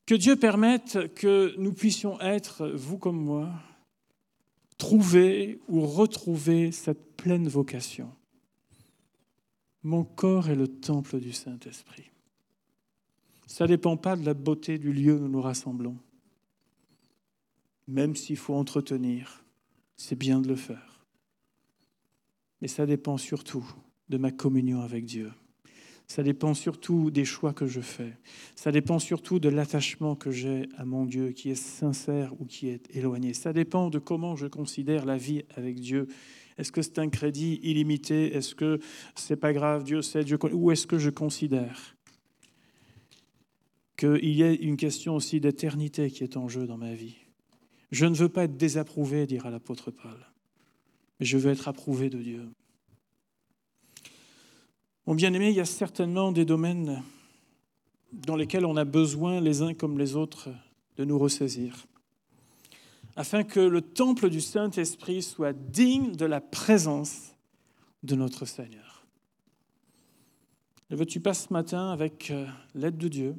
Que 0.05 0.15
Dieu 0.15 0.35
permette 0.35 1.13
que 1.15 1.55
nous 1.57 1.73
puissions 1.73 2.19
être, 2.21 2.67
vous 2.67 2.97
comme 2.97 3.19
moi, 3.19 3.51
trouver 4.77 5.59
ou 5.67 5.81
retrouver 5.81 6.71
cette 6.71 7.15
pleine 7.15 7.47
vocation. 7.47 8.11
Mon 9.81 10.03
corps 10.03 10.49
est 10.49 10.55
le 10.55 10.67
temple 10.67 11.19
du 11.19 11.31
Saint-Esprit. 11.31 12.11
Ça 13.47 13.65
ne 13.65 13.69
dépend 13.69 13.97
pas 13.97 14.15
de 14.15 14.25
la 14.25 14.33
beauté 14.33 14.77
du 14.77 14.91
lieu 14.91 15.15
où 15.15 15.19
nous 15.19 15.29
nous 15.29 15.41
rassemblons. 15.41 15.97
Même 17.87 18.15
s'il 18.15 18.37
faut 18.37 18.55
entretenir, 18.55 19.43
c'est 19.95 20.17
bien 20.17 20.41
de 20.41 20.47
le 20.47 20.55
faire. 20.55 21.05
Mais 22.61 22.67
ça 22.67 22.85
dépend 22.85 23.17
surtout 23.17 23.65
de 24.09 24.17
ma 24.17 24.31
communion 24.31 24.81
avec 24.81 25.05
Dieu. 25.05 25.31
Ça 26.07 26.21
dépend 26.21 26.53
surtout 26.53 27.09
des 27.09 27.25
choix 27.25 27.53
que 27.53 27.65
je 27.65 27.81
fais. 27.81 28.13
Ça 28.55 28.71
dépend 28.71 28.99
surtout 28.99 29.39
de 29.39 29.49
l'attachement 29.49 30.15
que 30.15 30.29
j'ai 30.29 30.69
à 30.77 30.85
mon 30.85 31.05
Dieu, 31.05 31.31
qui 31.31 31.49
est 31.49 31.55
sincère 31.55 32.33
ou 32.39 32.45
qui 32.45 32.67
est 32.67 32.95
éloigné. 32.95 33.33
Ça 33.33 33.53
dépend 33.53 33.89
de 33.89 33.97
comment 33.97 34.35
je 34.35 34.47
considère 34.47 35.05
la 35.05 35.17
vie 35.17 35.43
avec 35.55 35.79
Dieu. 35.79 36.07
Est-ce 36.57 36.71
que 36.71 36.81
c'est 36.81 36.99
un 36.99 37.09
crédit 37.09 37.59
illimité? 37.63 38.35
Est-ce 38.35 38.55
que 38.55 38.79
c'est 39.15 39.35
pas 39.35 39.51
grave, 39.51 39.83
Dieu 39.83 40.01
sait, 40.01 40.23
Dieu 40.23 40.37
Ou 40.53 40.71
est-ce 40.71 40.87
que 40.87 40.99
je 40.99 41.09
considère 41.09 41.95
qu'il 43.97 44.35
y 44.35 44.43
a 44.43 44.51
une 44.51 44.77
question 44.77 45.15
aussi 45.15 45.39
d'éternité 45.39 46.11
qui 46.11 46.23
est 46.23 46.37
en 46.37 46.47
jeu 46.47 46.67
dans 46.67 46.77
ma 46.77 46.93
vie? 46.93 47.15
Je 47.91 48.05
ne 48.05 48.15
veux 48.15 48.29
pas 48.29 48.43
être 48.43 48.57
désapprouvé, 48.57 49.25
dira 49.25 49.49
l'apôtre 49.49 49.91
Paul, 49.91 50.17
je 51.19 51.37
veux 51.37 51.51
être 51.51 51.67
approuvé 51.67 52.09
de 52.09 52.21
Dieu. 52.21 52.45
Mon 55.07 55.13
bien-aimé, 55.13 55.49
il 55.49 55.55
y 55.55 55.61
a 55.61 55.65
certainement 55.65 56.31
des 56.31 56.45
domaines 56.45 57.03
dans 58.11 58.35
lesquels 58.35 58.65
on 58.65 58.75
a 58.75 58.85
besoin, 58.85 59.39
les 59.39 59.61
uns 59.61 59.75
comme 59.75 59.99
les 59.99 60.15
autres, 60.15 60.49
de 60.97 61.05
nous 61.05 61.19
ressaisir, 61.19 61.85
afin 63.15 63.43
que 63.43 63.59
le 63.59 63.81
temple 63.81 64.29
du 64.29 64.41
Saint-Esprit 64.41 65.21
soit 65.21 65.53
digne 65.53 66.13
de 66.13 66.25
la 66.25 66.41
présence 66.41 67.35
de 68.01 68.15
notre 68.15 68.45
Seigneur. 68.45 69.05
Ne 70.89 70.95
veux-tu 70.95 71.19
pas 71.19 71.35
ce 71.35 71.53
matin, 71.53 71.91
avec 71.91 72.31
euh, 72.31 72.47
l'aide 72.73 72.97
de 72.97 73.07
Dieu 73.07 73.35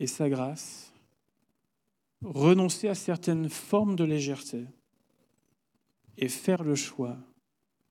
et 0.00 0.08
sa 0.08 0.28
grâce, 0.28 0.92
renoncer 2.22 2.88
à 2.88 2.96
certaines 2.96 3.48
formes 3.48 3.94
de 3.94 4.04
légèreté 4.04 4.64
et 6.18 6.28
faire 6.28 6.64
le 6.64 6.74
choix 6.74 7.16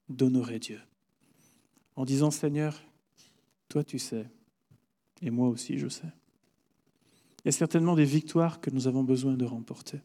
d'honorer 0.10 0.60
Dieu? 0.60 0.82
En 2.02 2.06
disant 2.06 2.32
Seigneur, 2.32 2.82
toi 3.70 3.84
tu 3.84 4.00
sais, 4.00 4.26
et 5.22 5.30
moi 5.30 5.50
aussi 5.50 5.78
je 5.78 5.88
sais. 5.88 6.12
Il 7.38 7.46
y 7.46 7.50
a 7.50 7.52
certainement 7.52 7.94
des 7.94 8.06
victoires 8.06 8.60
que 8.60 8.72
nous 8.72 8.88
avons 8.88 9.04
besoin 9.04 9.36
de 9.36 9.46
remporter. 9.46 10.02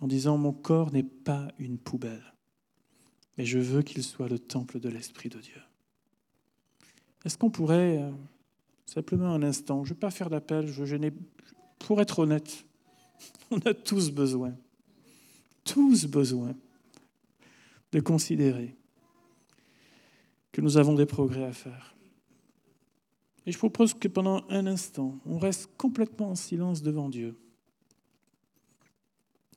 En 0.00 0.06
disant 0.06 0.38
mon 0.38 0.54
corps 0.54 0.90
n'est 0.90 1.02
pas 1.02 1.48
une 1.58 1.76
poubelle, 1.76 2.32
mais 3.36 3.44
je 3.44 3.58
veux 3.58 3.82
qu'il 3.82 4.02
soit 4.02 4.30
le 4.30 4.38
temple 4.38 4.80
de 4.80 4.88
l'Esprit 4.88 5.28
de 5.28 5.38
Dieu. 5.38 5.60
Est-ce 7.26 7.36
qu'on 7.36 7.50
pourrait, 7.50 7.98
euh, 8.00 8.10
simplement 8.86 9.34
un 9.34 9.42
instant, 9.42 9.84
je 9.84 9.90
ne 9.90 9.94
vais 9.96 10.00
pas 10.00 10.10
faire 10.10 10.30
d'appel, 10.30 10.66
je, 10.66 10.96
n'ai, 10.96 11.12
pour 11.78 12.00
être 12.00 12.20
honnête, 12.20 12.64
on 13.50 13.58
a 13.66 13.74
tous 13.74 14.10
besoin, 14.10 14.56
tous 15.64 16.06
besoin 16.06 16.54
de 17.92 18.00
considérer 18.00 18.77
nous 20.60 20.76
avons 20.76 20.94
des 20.94 21.06
progrès 21.06 21.44
à 21.44 21.52
faire. 21.52 21.94
Et 23.46 23.52
je 23.52 23.58
propose 23.58 23.94
que 23.94 24.08
pendant 24.08 24.44
un 24.50 24.66
instant, 24.66 25.18
on 25.24 25.38
reste 25.38 25.70
complètement 25.76 26.30
en 26.30 26.34
silence 26.34 26.82
devant 26.82 27.08
Dieu. 27.08 27.36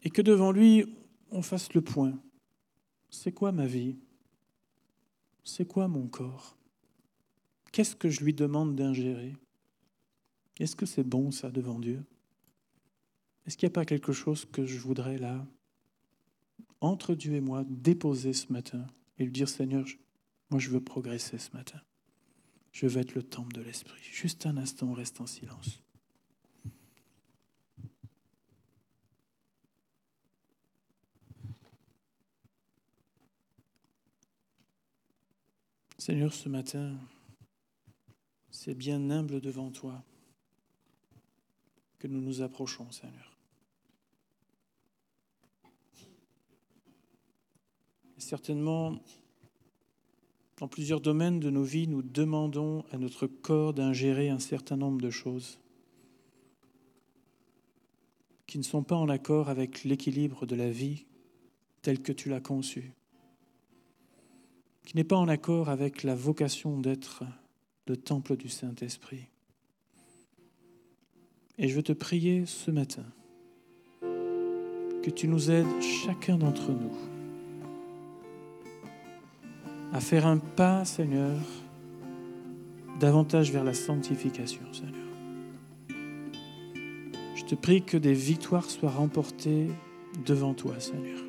Et 0.04 0.10
que 0.10 0.22
devant 0.22 0.52
lui, 0.52 0.96
on 1.32 1.42
fasse 1.42 1.74
le 1.74 1.82
point. 1.82 2.18
C'est 3.10 3.32
quoi 3.32 3.52
ma 3.52 3.66
vie? 3.66 3.98
C'est 5.44 5.66
quoi 5.68 5.88
mon 5.88 6.08
corps? 6.08 6.56
Qu'est-ce 7.72 7.96
que 7.96 8.10
je 8.10 8.24
lui 8.24 8.34
demande 8.34 8.76
d'ingérer? 8.76 9.36
Est-ce 10.60 10.76
que 10.76 10.86
c'est 10.86 11.04
bon 11.04 11.32
ça 11.32 11.50
devant 11.50 11.80
Dieu? 11.80 12.04
Est-ce 13.46 13.58
qu'il 13.58 13.68
n'y 13.68 13.72
a 13.72 13.74
pas 13.74 13.86
quelque 13.86 14.14
chose 14.14 14.46
que 14.46 14.66
je 14.66 14.80
voudrais 14.80 15.18
là, 15.18 15.46
entre 16.80 17.16
Dieu 17.16 17.34
et 17.34 17.42
moi, 17.42 17.64
déposer 17.68 18.34
ce 18.34 18.52
matin 18.54 18.86
et 19.18 19.24
lui 19.24 19.32
dire 19.32 19.50
Seigneur, 19.50 19.86
moi 20.52 20.60
je 20.60 20.70
veux 20.70 20.82
progresser 20.82 21.38
ce 21.38 21.52
matin. 21.52 21.82
Je 22.72 22.86
veux 22.86 23.02
être 23.02 23.16
le 23.16 23.24
temple 23.24 23.54
de 23.54 23.62
l'Esprit. 23.62 24.02
Juste 24.04 24.46
un 24.46 24.58
instant, 24.58 24.88
on 24.90 24.94
reste 24.94 25.20
en 25.20 25.26
silence. 25.26 25.82
Seigneur, 35.98 36.34
ce 36.34 36.50
matin, 36.50 36.98
c'est 38.50 38.74
bien 38.74 39.10
humble 39.10 39.40
devant 39.40 39.72
toi 39.72 40.04
que 42.00 42.08
nous 42.08 42.22
nous 42.22 42.42
approchons, 42.42 42.92
Seigneur. 42.92 43.32
certainement, 48.22 49.04
dans 50.62 50.68
plusieurs 50.68 51.02
domaines 51.02 51.40
de 51.40 51.50
nos 51.50 51.64
vies, 51.64 51.88
nous 51.88 52.04
demandons 52.04 52.86
à 52.92 53.00
notre 53.00 53.26
corps 53.26 53.74
d'ingérer 53.74 54.30
un 54.30 54.38
certain 54.38 54.78
nombre 54.78 55.02
de 55.02 55.10
choses 55.10 55.60
qui 58.46 58.60
ne 58.60 58.64
sont 58.64 58.84
pas 58.84 58.96
en 58.96 59.10
accord 59.10 59.50
avec 59.50 59.84
l'équilibre 59.84 60.46
de 60.46 60.56
la 60.56 60.70
vie 60.70 61.08
telle 61.82 62.00
que 62.00 62.12
tu 62.12 62.30
l'as 62.30 62.42
conçue, 62.42 62.94
qui 64.86 64.96
n'est 64.96 65.04
pas 65.04 65.16
en 65.16 65.28
accord 65.28 65.68
avec 65.68 66.04
la 66.04 66.14
vocation 66.14 66.80
d'être 66.80 67.24
le 67.88 67.98
temple 67.98 68.38
du 68.38 68.48
Saint-Esprit. 68.48 69.30
Et 71.58 71.70
je 71.70 71.76
veux 71.76 71.82
te 71.82 71.94
prier 71.94 72.46
ce 72.46 72.70
matin 72.70 73.06
que 74.02 75.10
tu 75.10 75.28
nous 75.28 75.50
aides, 75.50 75.82
chacun 75.82 76.38
d'entre 76.38 76.72
nous, 76.72 77.11
à 79.94 80.00
faire 80.00 80.26
un 80.26 80.38
pas, 80.38 80.86
Seigneur, 80.86 81.38
davantage 83.00 83.52
vers 83.52 83.64
la 83.64 83.74
sanctification, 83.74 84.62
Seigneur. 84.72 84.96
Je 87.36 87.44
te 87.44 87.56
prie 87.56 87.82
que 87.82 87.98
des 87.98 88.14
victoires 88.14 88.70
soient 88.70 88.92
remportées 88.92 89.68
devant 90.26 90.54
toi, 90.54 90.80
Seigneur. 90.80 91.20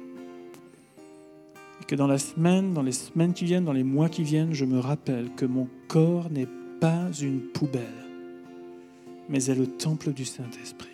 Et 1.80 1.84
que 1.84 1.96
dans 1.96 2.06
la 2.06 2.18
semaine, 2.18 2.74
dans 2.74 2.82
les 2.82 2.92
semaines 2.92 3.32
qui 3.32 3.44
viennent, 3.44 3.64
dans 3.64 3.72
les 3.72 3.82
mois 3.82 4.08
qui 4.08 4.22
viennent, 4.22 4.52
je 4.52 4.64
me 4.64 4.78
rappelle 4.78 5.30
que 5.34 5.46
mon 5.46 5.68
corps 5.88 6.30
n'est 6.30 6.48
pas 6.80 7.10
une 7.20 7.40
poubelle, 7.40 7.82
mais 9.28 9.44
est 9.46 9.54
le 9.54 9.66
temple 9.66 10.12
du 10.12 10.24
Saint-Esprit. 10.24 10.88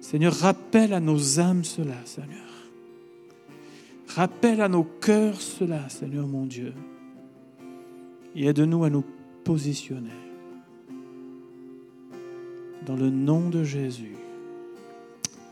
Seigneur, 0.00 0.34
rappelle 0.34 0.94
à 0.94 1.00
nos 1.00 1.40
âmes 1.40 1.64
cela, 1.64 1.96
Seigneur. 2.04 2.49
Rappelle 4.14 4.60
à 4.60 4.68
nos 4.68 4.82
cœurs 4.82 5.40
cela, 5.40 5.88
Seigneur 5.88 6.26
mon 6.26 6.44
Dieu. 6.44 6.74
Et 8.34 8.46
aide-nous 8.46 8.82
à 8.82 8.90
nous 8.90 9.04
positionner. 9.44 10.10
Dans 12.84 12.96
le 12.96 13.08
nom 13.08 13.48
de 13.50 13.62
Jésus. 13.62 14.16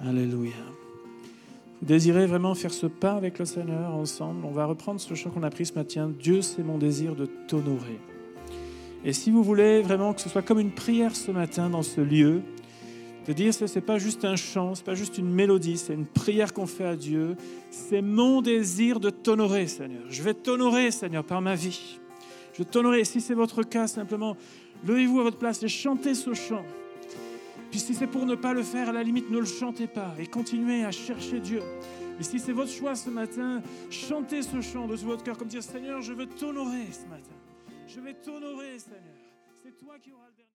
Alléluia. 0.01 0.57
Vous 1.81 1.87
désirez 1.87 2.27
vraiment 2.27 2.57
faire 2.57 2.73
ce 2.73 2.87
pas 2.87 3.13
avec 3.13 3.39
le 3.39 3.45
Seigneur 3.45 3.95
ensemble? 3.95 4.45
On 4.45 4.51
va 4.51 4.67
reprendre 4.67 5.01
ce 5.01 5.15
chant 5.15 5.31
qu'on 5.31 5.45
a 5.45 5.51
pris 5.51 5.67
ce 5.67 5.75
matin. 5.75 6.11
Dieu, 6.19 6.43
c'est 6.43 6.65
mon 6.65 6.79
désir 6.79 7.15
de 7.15 7.27
t'honorer. 7.47 8.01
Et 9.05 9.13
si 9.13 9.31
vous 9.31 9.45
voulez 9.45 9.83
vraiment 9.83 10.15
que 10.15 10.21
ce 10.21 10.29
soit 10.29 10.43
comme 10.43 10.59
une 10.59 10.73
prière 10.73 11.15
ce 11.15 11.31
matin 11.31 11.71
dans 11.71 11.85
ce 11.85 12.01
lieu, 12.01 12.43
de 13.29 13.35
dire 13.35 13.53
ce 13.53 13.67
n'est 13.67 13.85
pas 13.85 13.99
juste 13.99 14.25
un 14.25 14.37
chant, 14.37 14.75
ce 14.75 14.81
n'est 14.81 14.87
pas 14.87 14.95
juste 14.95 15.19
une 15.19 15.31
mélodie, 15.31 15.77
c'est 15.77 15.93
une 15.93 16.07
prière 16.07 16.55
qu'on 16.55 16.67
fait 16.67 16.87
à 16.87 16.97
Dieu. 16.97 17.37
C'est 17.71 18.01
mon 18.01 18.41
désir 18.41 19.01
de 19.01 19.11
t'honorer, 19.11 19.67
Seigneur. 19.67 20.03
Je 20.09 20.23
vais 20.23 20.33
t'honorer, 20.33 20.91
Seigneur, 20.91 21.23
par 21.23 21.43
ma 21.43 21.55
vie. 21.55 21.99
Je 22.55 22.59
vais 22.63 22.65
t'honorer. 22.65 23.05
Si 23.05 23.21
c'est 23.21 23.35
votre 23.35 23.63
cas, 23.63 23.87
simplement, 23.87 24.35
levez-vous 24.87 25.21
à 25.21 25.25
votre 25.25 25.37
place 25.37 25.63
et 25.63 25.69
chantez 25.69 26.15
ce 26.15 26.33
chant. 26.33 26.65
Puis 27.71 27.81
si 27.81 27.95
c'est 27.95 28.07
pour 28.07 28.25
ne 28.25 28.35
pas 28.35 28.55
le 28.55 28.63
faire, 28.63 28.89
à 28.89 28.93
la 28.93 29.03
limite, 29.03 29.31
ne 29.31 29.41
le 29.41 29.45
chantez 29.45 29.89
pas 29.89 30.15
et 30.19 30.27
continuez 30.27 30.85
à 30.85 30.91
chercher 30.91 31.39
Dieu. 31.39 31.61
Et 32.19 32.23
si 32.23 32.39
c'est 32.39 32.53
votre 32.53 32.73
choix 32.73 32.95
ce 32.95 33.11
matin, 33.11 33.63
chantez 33.91 34.41
ce 34.41 34.63
chant 34.63 34.87
de 34.87 34.95
votre 34.95 35.23
cœur 35.23 35.37
comme 35.37 35.49
dire 35.49 35.63
Seigneur, 35.63 36.01
je 36.01 36.15
veux 36.15 36.27
t'honorer 36.27 36.87
ce 36.91 37.07
matin. 37.07 37.37
Je 37.87 38.01
vais 38.01 38.15
t'honorer, 38.15 38.79
Seigneur. 38.79 39.03
C'est 39.63 39.79
toi 39.79 39.97
qui 40.03 40.13
auras 40.13 40.31
le. 40.39 40.48